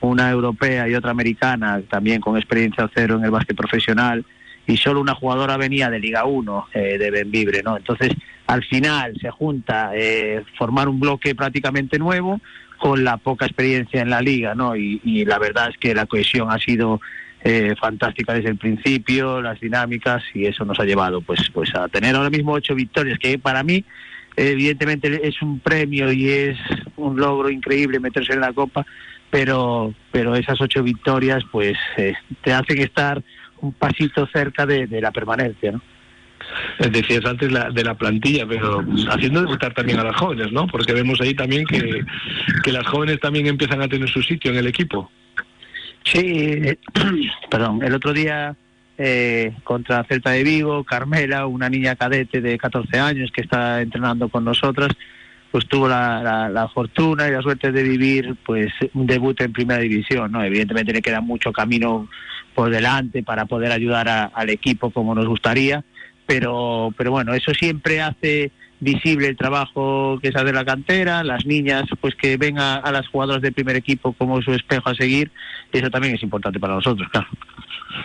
una 0.00 0.30
europea 0.30 0.88
y 0.88 0.94
otra 0.94 1.10
americana, 1.10 1.82
también 1.90 2.22
con 2.22 2.38
experiencia 2.38 2.90
cero 2.94 3.16
en 3.16 3.24
el 3.24 3.30
básquet 3.30 3.54
profesional, 3.54 4.24
y 4.66 4.78
solo 4.78 5.02
una 5.02 5.14
jugadora 5.14 5.58
venía 5.58 5.90
de 5.90 6.00
Liga 6.00 6.24
1, 6.24 6.68
de 6.72 7.10
Benvibre, 7.10 7.62
¿no? 7.62 7.76
Entonces, 7.76 8.12
al 8.46 8.64
final 8.64 9.14
se 9.20 9.30
junta 9.30 9.90
formar 10.56 10.88
un 10.88 11.00
bloque 11.00 11.34
prácticamente 11.34 11.98
nuevo 11.98 12.40
con 12.78 13.04
la 13.04 13.18
poca 13.18 13.46
experiencia 13.46 14.00
en 14.00 14.08
la 14.10 14.22
liga, 14.22 14.54
¿no? 14.54 14.76
y 14.76 15.24
la 15.24 15.38
verdad 15.38 15.70
es 15.70 15.76
que 15.76 15.94
la 15.94 16.06
cohesión 16.06 16.50
ha 16.50 16.58
sido 16.58 17.00
eh, 17.42 17.74
fantástica 17.80 18.34
desde 18.34 18.50
el 18.50 18.56
principio, 18.56 19.40
las 19.40 19.58
dinámicas 19.60 20.22
y 20.34 20.46
eso 20.46 20.64
nos 20.64 20.78
ha 20.78 20.84
llevado 20.84 21.22
pues 21.22 21.48
pues 21.52 21.74
a 21.74 21.88
tener 21.88 22.14
ahora 22.14 22.28
mismo 22.28 22.52
ocho 22.52 22.74
victorias 22.74 23.18
que 23.18 23.38
para 23.38 23.62
mí 23.62 23.84
evidentemente 24.36 25.26
es 25.26 25.40
un 25.40 25.58
premio 25.58 26.12
y 26.12 26.28
es 26.28 26.58
un 26.96 27.18
logro 27.18 27.50
increíble 27.50 27.98
meterse 27.98 28.34
en 28.34 28.40
la 28.40 28.52
copa, 28.52 28.84
pero 29.30 29.94
pero 30.12 30.34
esas 30.34 30.60
ocho 30.60 30.82
victorias 30.82 31.42
pues 31.50 31.78
eh, 31.96 32.14
te 32.42 32.52
hacen 32.52 32.78
estar 32.78 33.22
un 33.62 33.72
pasito 33.72 34.26
cerca 34.26 34.66
de, 34.66 34.86
la 35.00 35.10
permanencia, 35.10 35.72
¿no? 35.72 35.82
Decías 36.78 37.24
antes 37.26 37.52
la, 37.52 37.70
de 37.70 37.84
la 37.84 37.94
plantilla, 37.94 38.46
pero 38.46 38.82
haciendo 39.10 39.42
debutar 39.42 39.74
también 39.74 39.98
a 40.00 40.04
las 40.04 40.16
jóvenes, 40.16 40.50
¿no? 40.50 40.66
Porque 40.66 40.94
vemos 40.94 41.20
ahí 41.20 41.34
también 41.34 41.64
que, 41.66 42.02
que 42.64 42.72
las 42.72 42.86
jóvenes 42.86 43.20
también 43.20 43.46
empiezan 43.46 43.82
a 43.82 43.88
tener 43.88 44.08
su 44.08 44.22
sitio 44.22 44.50
en 44.50 44.56
el 44.56 44.66
equipo. 44.66 45.10
Sí, 46.04 46.62
perdón, 47.50 47.82
el 47.82 47.94
otro 47.94 48.12
día 48.12 48.56
eh, 48.98 49.54
contra 49.64 50.04
Celta 50.04 50.30
de 50.30 50.44
Vigo, 50.44 50.84
Carmela, 50.84 51.46
una 51.46 51.68
niña 51.68 51.96
cadete 51.96 52.40
de 52.40 52.58
14 52.58 52.98
años 52.98 53.30
que 53.32 53.42
está 53.42 53.80
entrenando 53.80 54.28
con 54.28 54.44
nosotras, 54.44 54.90
pues 55.50 55.66
tuvo 55.66 55.88
la, 55.88 56.48
la, 56.48 56.68
fortuna 56.68 57.26
y 57.26 57.32
la 57.32 57.42
suerte 57.42 57.72
de 57.72 57.82
vivir 57.82 58.36
pues 58.44 58.72
un 58.94 59.06
debut 59.06 59.40
en 59.40 59.52
primera 59.52 59.80
división, 59.80 60.30
¿no? 60.30 60.44
Evidentemente 60.44 60.92
le 60.92 61.02
queda 61.02 61.20
mucho 61.20 61.52
camino 61.52 62.08
por 62.54 62.70
delante 62.70 63.22
para 63.22 63.46
poder 63.46 63.72
ayudar 63.72 64.30
al 64.32 64.50
equipo 64.50 64.90
como 64.90 65.14
nos 65.14 65.26
gustaría, 65.26 65.82
pero, 66.26 66.92
pero 66.96 67.10
bueno, 67.10 67.34
eso 67.34 67.52
siempre 67.54 68.00
hace 68.00 68.52
visible 68.80 69.28
el 69.28 69.36
trabajo 69.36 70.18
que 70.22 70.32
se 70.32 70.38
hace 70.38 70.48
en 70.48 70.54
la 70.54 70.64
cantera, 70.64 71.22
las 71.22 71.46
niñas 71.46 71.84
pues 72.00 72.14
que 72.14 72.36
ven 72.36 72.58
a, 72.58 72.90
las 72.90 73.06
jugadoras 73.08 73.42
del 73.42 73.52
primer 73.52 73.76
equipo 73.76 74.12
como 74.14 74.42
su 74.42 74.52
espejo 74.52 74.88
a 74.88 74.94
seguir, 74.94 75.30
eso 75.72 75.90
también 75.90 76.14
es 76.14 76.22
importante 76.22 76.58
para 76.58 76.74
nosotros, 76.74 77.08
claro. 77.10 77.28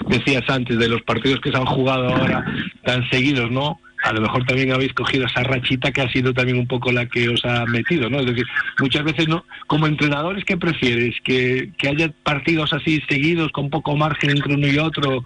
Decías 0.07 0.43
antes 0.49 0.77
de 0.77 0.89
los 0.89 1.01
partidos 1.03 1.39
que 1.39 1.51
se 1.51 1.57
han 1.57 1.65
jugado 1.65 2.09
ahora 2.09 2.45
tan 2.83 3.07
seguidos, 3.09 3.49
¿no? 3.51 3.79
A 4.03 4.13
lo 4.13 4.21
mejor 4.21 4.45
también 4.45 4.71
habéis 4.71 4.93
cogido 4.93 5.25
esa 5.25 5.41
rachita 5.41 5.91
que 5.91 6.01
ha 6.01 6.11
sido 6.11 6.33
también 6.33 6.59
un 6.59 6.67
poco 6.67 6.91
la 6.91 7.07
que 7.07 7.29
os 7.29 7.43
ha 7.45 7.65
metido, 7.65 8.09
¿no? 8.09 8.19
Es 8.19 8.27
decir, 8.27 8.45
muchas 8.79 9.03
veces 9.03 9.27
no, 9.27 9.45
como 9.67 9.87
entrenadores, 9.87 10.43
¿qué 10.45 10.57
prefieres? 10.57 11.15
¿Que, 11.23 11.71
que 11.77 11.89
haya 11.89 12.11
partidos 12.23 12.73
así 12.73 13.01
seguidos 13.09 13.51
con 13.51 13.69
poco 13.69 13.95
margen 13.95 14.31
entre 14.31 14.53
uno 14.53 14.67
y 14.67 14.77
otro? 14.77 15.23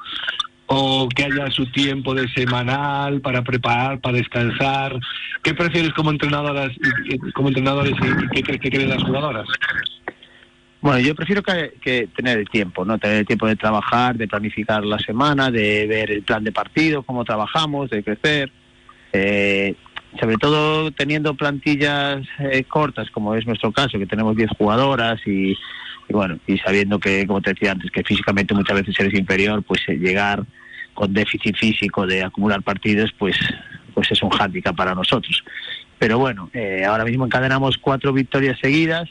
O 0.72 1.10
que 1.10 1.24
haya 1.24 1.50
su 1.50 1.66
tiempo 1.72 2.14
de 2.14 2.28
semanal 2.30 3.22
para 3.22 3.44
preparar, 3.44 4.00
para 4.00 4.18
descansar. 4.18 5.00
¿Qué 5.42 5.56
prefieres 5.56 5.92
como 5.94 6.12
entrenadoras, 6.12 6.70
como 7.34 7.48
entrenadores 7.48 7.94
y 7.94 8.28
qué 8.36 8.44
crees 8.44 8.62
que 8.62 8.70
creen 8.70 8.90
las 8.90 9.04
jugadoras? 9.04 9.48
Bueno, 10.80 11.00
yo 11.00 11.16
prefiero 11.16 11.42
que, 11.42 12.08
tener 12.16 12.38
el 12.38 12.50
tiempo, 12.50 12.86
¿no? 12.86 13.00
Tener 13.00 13.18
el 13.18 13.26
tiempo 13.26 13.48
de 13.48 13.56
trabajar, 13.56 14.16
de 14.16 14.28
planificar 14.28 14.86
la 14.86 15.00
semana, 15.00 15.50
de 15.50 15.88
ver 15.88 16.12
el 16.12 16.22
plan 16.22 16.44
de 16.44 16.52
partido, 16.52 17.02
cómo 17.02 17.26
trabajamos, 17.26 17.90
de 17.90 18.04
crecer. 18.04 18.52
Eh, 19.12 19.76
sobre 20.20 20.38
todo 20.38 20.92
teniendo 20.92 21.34
plantillas 21.34 22.22
eh, 22.40 22.64
cortas, 22.64 23.10
como 23.10 23.34
es 23.34 23.48
nuestro 23.48 23.72
caso, 23.72 23.98
que 23.98 24.06
tenemos 24.06 24.36
10 24.36 24.52
jugadoras 24.56 25.20
y, 25.26 25.56
bueno, 26.14 26.40
y 26.48 26.58
sabiendo 26.58 27.00
que, 27.00 27.26
como 27.28 27.42
te 27.42 27.52
decía 27.52 27.72
antes, 27.72 27.92
que 27.92 28.04
físicamente 28.04 28.54
muchas 28.54 28.78
veces 28.78 29.00
eres 29.00 29.14
inferior, 29.14 29.64
pues 29.64 29.82
eh, 29.88 29.96
llegar 29.96 30.44
con 30.94 31.14
déficit 31.14 31.56
físico 31.56 32.06
de 32.08 32.24
acumular 32.24 32.62
partidos, 32.64 33.14
pues, 33.18 33.38
pues 33.94 34.12
es 34.12 34.22
un 34.24 34.30
hándicap 34.32 34.76
para 34.76 34.96
nosotros. 34.96 35.44
Pero 35.98 36.18
bueno, 36.18 36.50
eh, 36.54 36.84
ahora 36.86 37.06
mismo 37.06 37.26
encadenamos 37.26 37.78
cuatro 37.78 38.12
victorias 38.12 38.58
seguidas, 38.60 39.10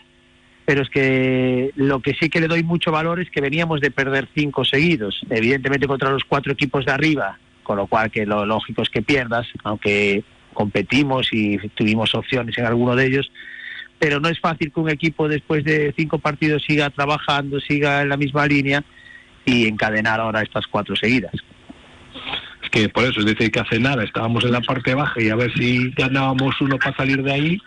pero 0.64 0.82
es 0.82 0.90
que 0.90 1.70
lo 1.76 2.00
que 2.00 2.14
sí 2.14 2.28
que 2.28 2.40
le 2.40 2.48
doy 2.48 2.62
mucho 2.62 2.90
valor 2.90 3.20
es 3.20 3.30
que 3.30 3.40
veníamos 3.40 3.80
de 3.80 3.90
perder 3.90 4.28
cinco 4.34 4.64
seguidos, 4.64 5.20
evidentemente 5.30 5.86
contra 5.86 6.10
los 6.10 6.24
cuatro 6.24 6.52
equipos 6.52 6.84
de 6.84 6.92
arriba, 6.92 7.38
con 7.62 7.76
lo 7.76 7.86
cual 7.86 8.10
que 8.10 8.26
lo 8.26 8.44
lógico 8.44 8.82
es 8.82 8.90
que 8.90 9.02
pierdas, 9.02 9.46
aunque 9.64 10.24
competimos 10.52 11.28
y 11.32 11.58
tuvimos 11.74 12.14
opciones 12.14 12.58
en 12.58 12.66
alguno 12.66 12.96
de 12.96 13.06
ellos, 13.06 13.30
pero 13.98 14.20
no 14.20 14.28
es 14.28 14.40
fácil 14.40 14.72
que 14.72 14.80
un 14.80 14.90
equipo 14.90 15.28
después 15.28 15.64
de 15.64 15.92
cinco 15.96 16.18
partidos 16.18 16.62
siga 16.66 16.90
trabajando, 16.90 17.60
siga 17.60 18.02
en 18.02 18.08
la 18.08 18.16
misma 18.16 18.46
línea 18.46 18.84
y 19.44 19.66
encadenar 19.66 20.20
ahora 20.20 20.42
estas 20.42 20.66
cuatro 20.66 20.94
seguidas 20.96 21.32
que 22.70 22.88
por 22.88 23.04
eso, 23.04 23.20
es 23.20 23.26
decir, 23.26 23.50
que 23.50 23.60
hace 23.60 23.78
nada 23.78 24.04
estábamos 24.04 24.44
en 24.44 24.52
la 24.52 24.60
parte 24.60 24.94
baja 24.94 25.20
y 25.22 25.30
a 25.30 25.36
ver 25.36 25.52
si 25.54 25.90
ganábamos 25.90 26.60
uno 26.60 26.78
para 26.78 26.96
salir 26.96 27.22
de 27.22 27.32
ahí 27.32 27.58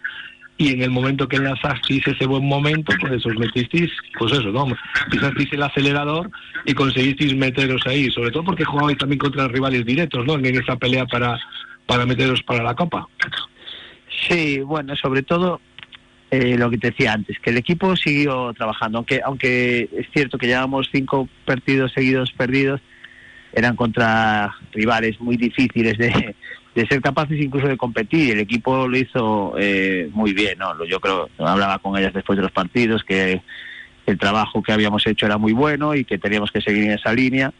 y 0.57 0.73
en 0.73 0.83
el 0.83 0.91
momento 0.91 1.27
que 1.27 1.37
enlazasteis 1.37 2.05
ese 2.07 2.27
buen 2.27 2.45
momento, 2.45 2.93
pues 2.99 3.25
os 3.25 3.35
metisteis, 3.35 3.91
pues 4.19 4.33
eso, 4.33 4.51
¿no? 4.51 4.67
Pisasteis 5.09 5.51
el 5.53 5.63
acelerador 5.63 6.29
y 6.65 6.73
conseguisteis 6.73 7.35
meteros 7.35 7.81
ahí, 7.87 8.11
sobre 8.11 8.29
todo 8.29 8.43
porque 8.43 8.63
jugabais 8.63 8.97
también 8.97 9.17
contra 9.17 9.47
rivales 9.47 9.85
directos, 9.85 10.23
¿no? 10.25 10.35
En 10.35 10.45
esa 10.45 10.75
pelea 10.75 11.05
para, 11.07 11.39
para 11.87 12.05
meteros 12.05 12.43
para 12.43 12.63
la 12.63 12.75
Copa. 12.75 13.07
Sí, 14.27 14.59
bueno, 14.59 14.95
sobre 14.97 15.23
todo 15.23 15.61
eh, 16.31 16.57
lo 16.57 16.69
que 16.69 16.77
te 16.77 16.91
decía 16.91 17.11
antes, 17.11 17.37
que 17.39 17.49
el 17.49 17.57
equipo 17.57 17.93
siguió 17.97 18.53
trabajando, 18.53 18.99
aunque, 18.99 19.19
aunque 19.23 19.89
es 19.91 20.07
cierto 20.13 20.37
que 20.37 20.47
llevamos 20.47 20.87
cinco 20.89 21.27
partidos 21.45 21.91
seguidos 21.91 22.31
perdidos, 22.31 22.79
eran 23.51 23.75
contra 23.75 24.55
rivales 24.71 25.19
muy 25.19 25.35
difíciles 25.35 25.97
de, 25.97 26.33
ser 26.87 27.01
capaces 27.01 27.37
incluso 27.37 27.67
de 27.67 27.75
competir. 27.75 28.31
El 28.31 28.39
equipo 28.39 28.87
lo 28.87 28.97
hizo 28.97 29.55
eh, 29.59 30.09
muy 30.13 30.31
bien, 30.31 30.57
¿no? 30.57 30.85
Yo 30.85 31.01
creo, 31.01 31.29
hablaba 31.37 31.79
con 31.79 31.97
ellas 31.97 32.13
después 32.13 32.37
de 32.37 32.43
los 32.43 32.51
partidos, 32.53 33.03
que 33.03 33.41
el 34.05 34.17
trabajo 34.17 34.63
que 34.63 34.71
habíamos 34.71 35.05
hecho 35.05 35.25
era 35.25 35.37
muy 35.37 35.51
bueno 35.51 35.95
y 35.95 36.05
que 36.05 36.17
teníamos 36.17 36.49
que 36.51 36.61
seguir 36.61 36.85
en 36.85 36.91
esa 36.91 37.13
línea. 37.13 37.51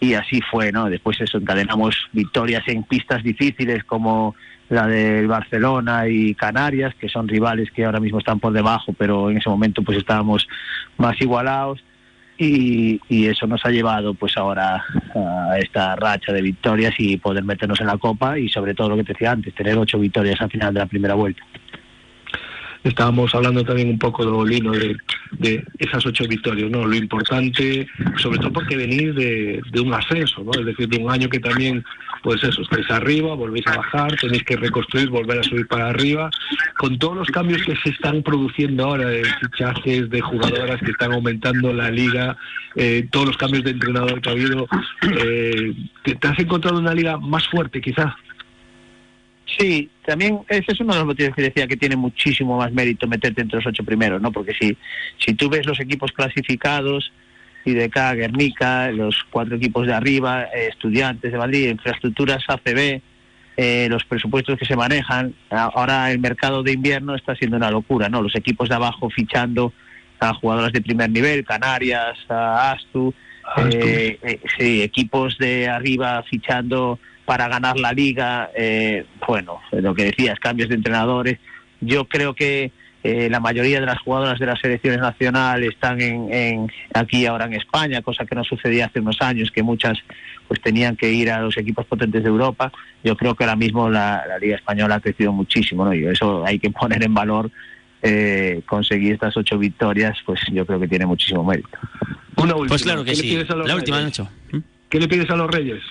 y 0.00 0.12
así 0.12 0.42
fue, 0.42 0.70
¿no? 0.70 0.90
Después 0.90 1.18
eso, 1.22 1.38
encadenamos 1.38 1.96
victorias 2.12 2.62
en 2.68 2.84
pistas 2.84 3.22
difíciles 3.24 3.84
como 3.84 4.36
la 4.68 4.86
del 4.86 5.26
Barcelona 5.26 6.08
y 6.08 6.34
Canarias, 6.34 6.94
que 6.94 7.08
son 7.08 7.28
rivales 7.28 7.70
que 7.70 7.84
ahora 7.84 8.00
mismo 8.00 8.18
están 8.18 8.38
por 8.38 8.52
debajo, 8.52 8.92
pero 8.92 9.30
en 9.30 9.38
ese 9.38 9.48
momento 9.48 9.82
pues 9.82 9.98
estábamos 9.98 10.46
más 10.96 11.20
igualados 11.20 11.82
y, 12.36 13.00
y 13.08 13.26
eso 13.26 13.46
nos 13.46 13.64
ha 13.64 13.70
llevado 13.70 14.14
pues 14.14 14.36
ahora 14.36 14.84
a 15.14 15.58
esta 15.58 15.96
racha 15.96 16.32
de 16.32 16.42
victorias 16.42 16.94
y 16.98 17.16
poder 17.16 17.44
meternos 17.44 17.80
en 17.80 17.86
la 17.86 17.98
Copa 17.98 18.38
y 18.38 18.48
sobre 18.48 18.74
todo 18.74 18.90
lo 18.90 18.96
que 18.96 19.04
te 19.04 19.12
decía 19.12 19.32
antes, 19.32 19.54
tener 19.54 19.76
ocho 19.76 19.98
victorias 19.98 20.40
al 20.40 20.50
final 20.50 20.74
de 20.74 20.80
la 20.80 20.86
primera 20.86 21.14
vuelta 21.14 21.42
estábamos 22.84 23.34
hablando 23.34 23.64
también 23.64 23.88
un 23.88 23.98
poco 23.98 24.24
de 24.24 24.50
Lino 24.50 24.72
de, 24.72 24.96
de 25.32 25.64
esas 25.78 26.04
ocho 26.06 26.24
victorias, 26.28 26.70
¿no? 26.70 26.84
Lo 26.84 26.94
importante, 26.94 27.86
sobre 28.16 28.38
todo 28.38 28.52
porque 28.52 28.76
venir 28.76 29.14
de, 29.14 29.60
de, 29.70 29.80
un 29.80 29.92
ascenso, 29.92 30.42
¿no? 30.44 30.52
Es 30.58 30.66
decir, 30.66 30.88
de 30.88 30.98
un 30.98 31.10
año 31.10 31.28
que 31.28 31.40
también, 31.40 31.84
pues 32.22 32.42
eso, 32.42 32.62
estáis 32.62 32.90
arriba, 32.90 33.34
volvéis 33.34 33.66
a 33.66 33.76
bajar, 33.76 34.16
tenéis 34.16 34.42
que 34.44 34.56
reconstruir, 34.56 35.08
volver 35.08 35.38
a 35.38 35.42
subir 35.42 35.66
para 35.66 35.88
arriba, 35.88 36.30
con 36.78 36.98
todos 36.98 37.16
los 37.16 37.28
cambios 37.28 37.62
que 37.62 37.76
se 37.76 37.90
están 37.90 38.22
produciendo 38.22 38.84
ahora, 38.84 39.08
de 39.08 39.24
fichajes, 39.24 40.10
de 40.10 40.20
jugadoras 40.20 40.80
que 40.80 40.90
están 40.90 41.12
aumentando 41.12 41.72
la 41.72 41.90
liga, 41.90 42.36
eh, 42.76 43.06
todos 43.10 43.26
los 43.26 43.36
cambios 43.36 43.64
de 43.64 43.70
entrenador 43.70 44.20
que 44.20 44.28
ha 44.28 44.32
habido, 44.32 44.66
eh, 45.02 45.74
¿te, 46.04 46.14
¿te 46.14 46.28
has 46.28 46.38
encontrado 46.38 46.78
una 46.78 46.94
liga 46.94 47.16
más 47.18 47.46
fuerte 47.48 47.80
quizás? 47.80 48.12
Sí, 49.56 49.90
también 50.04 50.40
ese 50.48 50.72
es 50.72 50.80
uno 50.80 50.92
de 50.92 50.98
los 51.00 51.06
motivos 51.06 51.34
que 51.34 51.42
decía 51.42 51.66
que 51.66 51.76
tiene 51.76 51.96
muchísimo 51.96 52.58
más 52.58 52.72
mérito 52.72 53.06
meterte 53.06 53.40
entre 53.40 53.56
los 53.56 53.66
ocho 53.66 53.82
primeros, 53.82 54.20
¿no? 54.20 54.30
Porque 54.30 54.52
si, 54.54 54.76
si 55.18 55.34
tú 55.34 55.48
ves 55.48 55.66
los 55.66 55.80
equipos 55.80 56.12
clasificados, 56.12 57.10
IDK, 57.64 58.14
Guernica, 58.14 58.90
los 58.90 59.24
cuatro 59.30 59.56
equipos 59.56 59.86
de 59.86 59.94
arriba, 59.94 60.44
eh, 60.44 60.68
estudiantes 60.70 61.32
de 61.32 61.38
Madrid, 61.38 61.70
infraestructuras 61.70 62.44
ACB, 62.48 63.02
eh, 63.56 63.88
los 63.90 64.04
presupuestos 64.04 64.58
que 64.58 64.64
se 64.64 64.76
manejan, 64.76 65.34
ahora 65.50 66.10
el 66.12 66.20
mercado 66.20 66.62
de 66.62 66.72
invierno 66.72 67.14
está 67.14 67.34
siendo 67.34 67.56
una 67.56 67.70
locura, 67.70 68.08
¿no? 68.08 68.22
Los 68.22 68.36
equipos 68.36 68.68
de 68.68 68.76
abajo 68.76 69.10
fichando 69.10 69.72
a 70.20 70.34
jugadoras 70.34 70.72
de 70.72 70.80
primer 70.80 71.10
nivel, 71.10 71.44
Canarias, 71.44 72.18
a 72.28 72.72
Astu, 72.72 73.12
eh, 73.56 74.18
eh, 74.22 74.40
sí, 74.58 74.82
equipos 74.82 75.38
de 75.38 75.68
arriba 75.68 76.22
fichando 76.28 76.98
para 77.24 77.48
ganar 77.48 77.78
la 77.78 77.92
liga, 77.92 78.50
eh, 78.54 79.04
bueno, 79.26 79.60
lo 79.72 79.94
que 79.94 80.04
decías, 80.04 80.38
cambios 80.38 80.68
de 80.68 80.76
entrenadores. 80.76 81.38
Yo 81.80 82.06
creo 82.06 82.34
que 82.34 82.72
eh, 83.04 83.28
la 83.30 83.38
mayoría 83.38 83.80
de 83.80 83.86
las 83.86 84.00
jugadoras 84.00 84.38
de 84.38 84.46
las 84.46 84.60
selecciones 84.60 85.00
nacionales 85.00 85.70
están 85.70 86.00
en, 86.00 86.32
en, 86.32 86.72
aquí 86.92 87.26
ahora 87.26 87.44
en 87.44 87.54
España, 87.54 88.02
cosa 88.02 88.26
que 88.26 88.34
no 88.34 88.42
sucedía 88.42 88.86
hace 88.86 89.00
unos 89.00 89.20
años, 89.20 89.50
que 89.50 89.62
muchas 89.62 89.98
pues 90.48 90.60
tenían 90.60 90.96
que 90.96 91.12
ir 91.12 91.30
a 91.30 91.40
los 91.40 91.56
equipos 91.56 91.86
potentes 91.86 92.22
de 92.22 92.28
Europa. 92.28 92.72
Yo 93.04 93.16
creo 93.16 93.34
que 93.34 93.44
ahora 93.44 93.56
mismo 93.56 93.88
la, 93.88 94.24
la 94.26 94.38
Liga 94.38 94.56
Española 94.56 94.96
ha 94.96 95.00
crecido 95.00 95.32
muchísimo, 95.32 95.84
¿no? 95.84 95.94
Y 95.94 96.06
eso 96.06 96.44
hay 96.44 96.58
que 96.58 96.70
poner 96.80 97.02
en 97.02 97.14
valor. 97.14 97.50
Eh, 98.00 98.62
conseguir 98.64 99.14
estas 99.14 99.36
ocho 99.36 99.58
victorias, 99.58 100.16
pues 100.24 100.40
yo 100.52 100.64
creo 100.64 100.78
que 100.78 100.86
tiene 100.86 101.04
muchísimo 101.04 101.42
mérito. 101.42 101.76
Una 102.36 102.54
última. 102.54 102.68
Pues 102.68 102.84
claro 102.84 103.04
que 103.04 103.16
sí. 103.16 103.36
La 103.66 103.74
última, 103.74 104.00
Nacho. 104.00 104.28
¿Qué 104.88 105.00
le 105.00 105.08
pides 105.08 105.28
a 105.30 105.34
los 105.34 105.50
Reyes? 105.50 105.82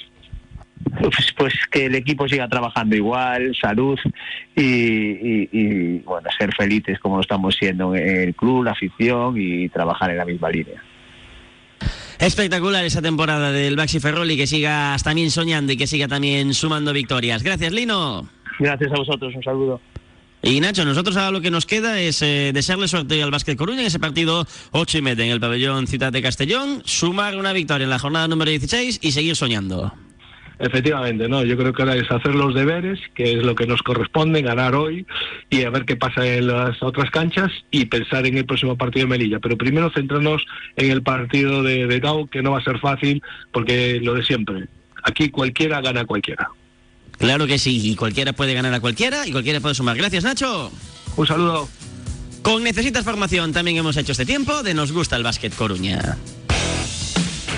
Pues, 0.99 1.33
pues, 1.37 1.53
que 1.71 1.85
el 1.85 1.95
equipo 1.95 2.27
siga 2.27 2.47
trabajando 2.47 2.95
igual, 2.95 3.55
salud 3.59 3.99
y, 4.55 4.63
y, 4.63 5.49
y, 5.51 5.99
bueno, 5.99 6.27
ser 6.37 6.53
felices 6.55 6.99
como 6.99 7.15
lo 7.15 7.21
estamos 7.21 7.55
siendo 7.55 7.95
en 7.95 8.21
el 8.21 8.35
club, 8.35 8.63
la 8.63 8.71
afición 8.71 9.35
y 9.37 9.69
trabajar 9.69 10.11
en 10.11 10.17
la 10.17 10.25
misma 10.25 10.49
línea. 10.49 10.81
Espectacular 12.19 12.83
esa 12.83 13.01
temporada 13.01 13.51
del 13.51 13.75
Baxi 13.75 13.99
Ferroli, 13.99 14.37
que 14.37 14.47
sigas 14.47 15.03
también 15.03 15.29
soñando 15.29 15.71
y 15.71 15.77
que 15.77 15.85
siga 15.85 16.07
también 16.07 16.53
sumando 16.53 16.91
victorias. 16.91 17.43
Gracias, 17.43 17.71
Lino. 17.71 18.27
Gracias 18.59 18.91
a 18.91 18.95
vosotros, 18.95 19.35
un 19.35 19.43
saludo. 19.43 19.79
Y 20.41 20.59
Nacho, 20.59 20.85
nosotros 20.85 21.17
ahora 21.17 21.31
lo 21.31 21.41
que 21.41 21.51
nos 21.51 21.65
queda 21.65 21.99
es 21.99 22.21
eh, 22.21 22.51
desearle 22.53 22.87
suerte 22.87 23.21
al 23.21 23.31
Básquet 23.31 23.57
Coruña 23.57 23.81
en 23.81 23.87
ese 23.87 23.99
partido 23.99 24.45
8 24.71 24.97
y 24.99 25.01
media 25.01 25.25
en 25.25 25.31
el 25.31 25.39
pabellón 25.39 25.87
Ciudad 25.87 26.11
de 26.11 26.21
Castellón, 26.21 26.81
sumar 26.85 27.37
una 27.37 27.53
victoria 27.53 27.83
en 27.83 27.89
la 27.89 27.99
jornada 27.99 28.27
número 28.27 28.49
16 28.49 28.99
y 29.01 29.11
seguir 29.11 29.35
soñando. 29.35 29.93
Efectivamente, 30.59 31.29
no. 31.29 31.43
Yo 31.43 31.55
creo 31.55 31.71
que 31.71 31.83
ahora 31.83 31.95
es 31.95 32.09
hacer 32.09 32.33
los 32.33 32.55
deberes, 32.55 32.99
que 33.13 33.33
es 33.33 33.43
lo 33.43 33.53
que 33.53 33.67
nos 33.67 33.81
corresponde, 33.83 34.41
ganar 34.41 34.73
hoy 34.75 35.05
y 35.49 35.63
a 35.63 35.69
ver 35.69 35.85
qué 35.85 35.95
pasa 35.95 36.25
en 36.25 36.47
las 36.47 36.81
otras 36.81 37.11
canchas 37.11 37.51
y 37.69 37.85
pensar 37.85 38.25
en 38.25 38.37
el 38.37 38.45
próximo 38.45 38.75
partido 38.75 39.05
de 39.05 39.11
Melilla. 39.11 39.39
Pero 39.39 39.57
primero 39.57 39.91
centrarnos 39.91 40.45
en 40.75 40.91
el 40.91 41.03
partido 41.03 41.61
de, 41.61 41.85
de 41.85 41.99
Tau, 41.99 42.27
que 42.27 42.41
no 42.41 42.51
va 42.51 42.59
a 42.59 42.63
ser 42.63 42.79
fácil, 42.79 43.21
porque 43.51 43.99
lo 44.01 44.15
de 44.15 44.23
siempre. 44.23 44.67
Aquí 45.03 45.29
cualquiera 45.29 45.79
gana 45.81 46.01
a 46.01 46.05
cualquiera. 46.05 46.49
Claro 47.17 47.47
que 47.47 47.57
sí, 47.57 47.91
y 47.91 47.95
cualquiera 47.95 48.33
puede 48.33 48.53
ganar 48.53 48.73
a 48.73 48.79
cualquiera 48.79 49.27
y 49.27 49.31
cualquiera 49.31 49.59
puede 49.59 49.75
sumar. 49.75 49.97
Gracias, 49.97 50.23
Nacho. 50.23 50.71
Un 51.15 51.27
saludo. 51.27 51.69
Con 52.41 52.63
Necesitas 52.63 53.03
Formación 53.03 53.53
también 53.53 53.77
hemos 53.77 53.97
hecho 53.97 54.11
este 54.11 54.25
tiempo 54.25 54.63
de 54.63 54.73
Nos 54.73 54.91
Gusta 54.91 55.15
el 55.15 55.23
Básquet 55.23 55.53
Coruña. 55.53 56.17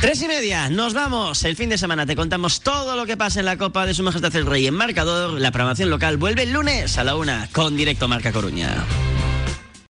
Tres 0.00 0.22
y 0.22 0.28
media, 0.28 0.70
nos 0.70 0.94
vamos. 0.94 1.42
El 1.42 1.56
fin 1.56 1.70
de 1.70 1.76
semana 1.76 2.06
te 2.06 2.14
contamos 2.14 2.60
todo 2.60 2.94
lo 2.94 3.04
que 3.04 3.16
pasa 3.16 3.40
en 3.40 3.46
la 3.46 3.58
Copa 3.58 3.84
de 3.84 3.94
Su 3.94 4.04
Majestad 4.04 4.34
el 4.36 4.46
Rey 4.46 4.68
en 4.68 4.74
marcador. 4.74 5.40
La 5.40 5.50
programación 5.50 5.90
local 5.90 6.16
vuelve 6.18 6.44
el 6.44 6.52
lunes 6.52 6.98
a 6.98 7.04
la 7.04 7.16
una 7.16 7.48
con 7.52 7.76
directo 7.76 8.06
Marca 8.06 8.30
Coruña. 8.30 8.76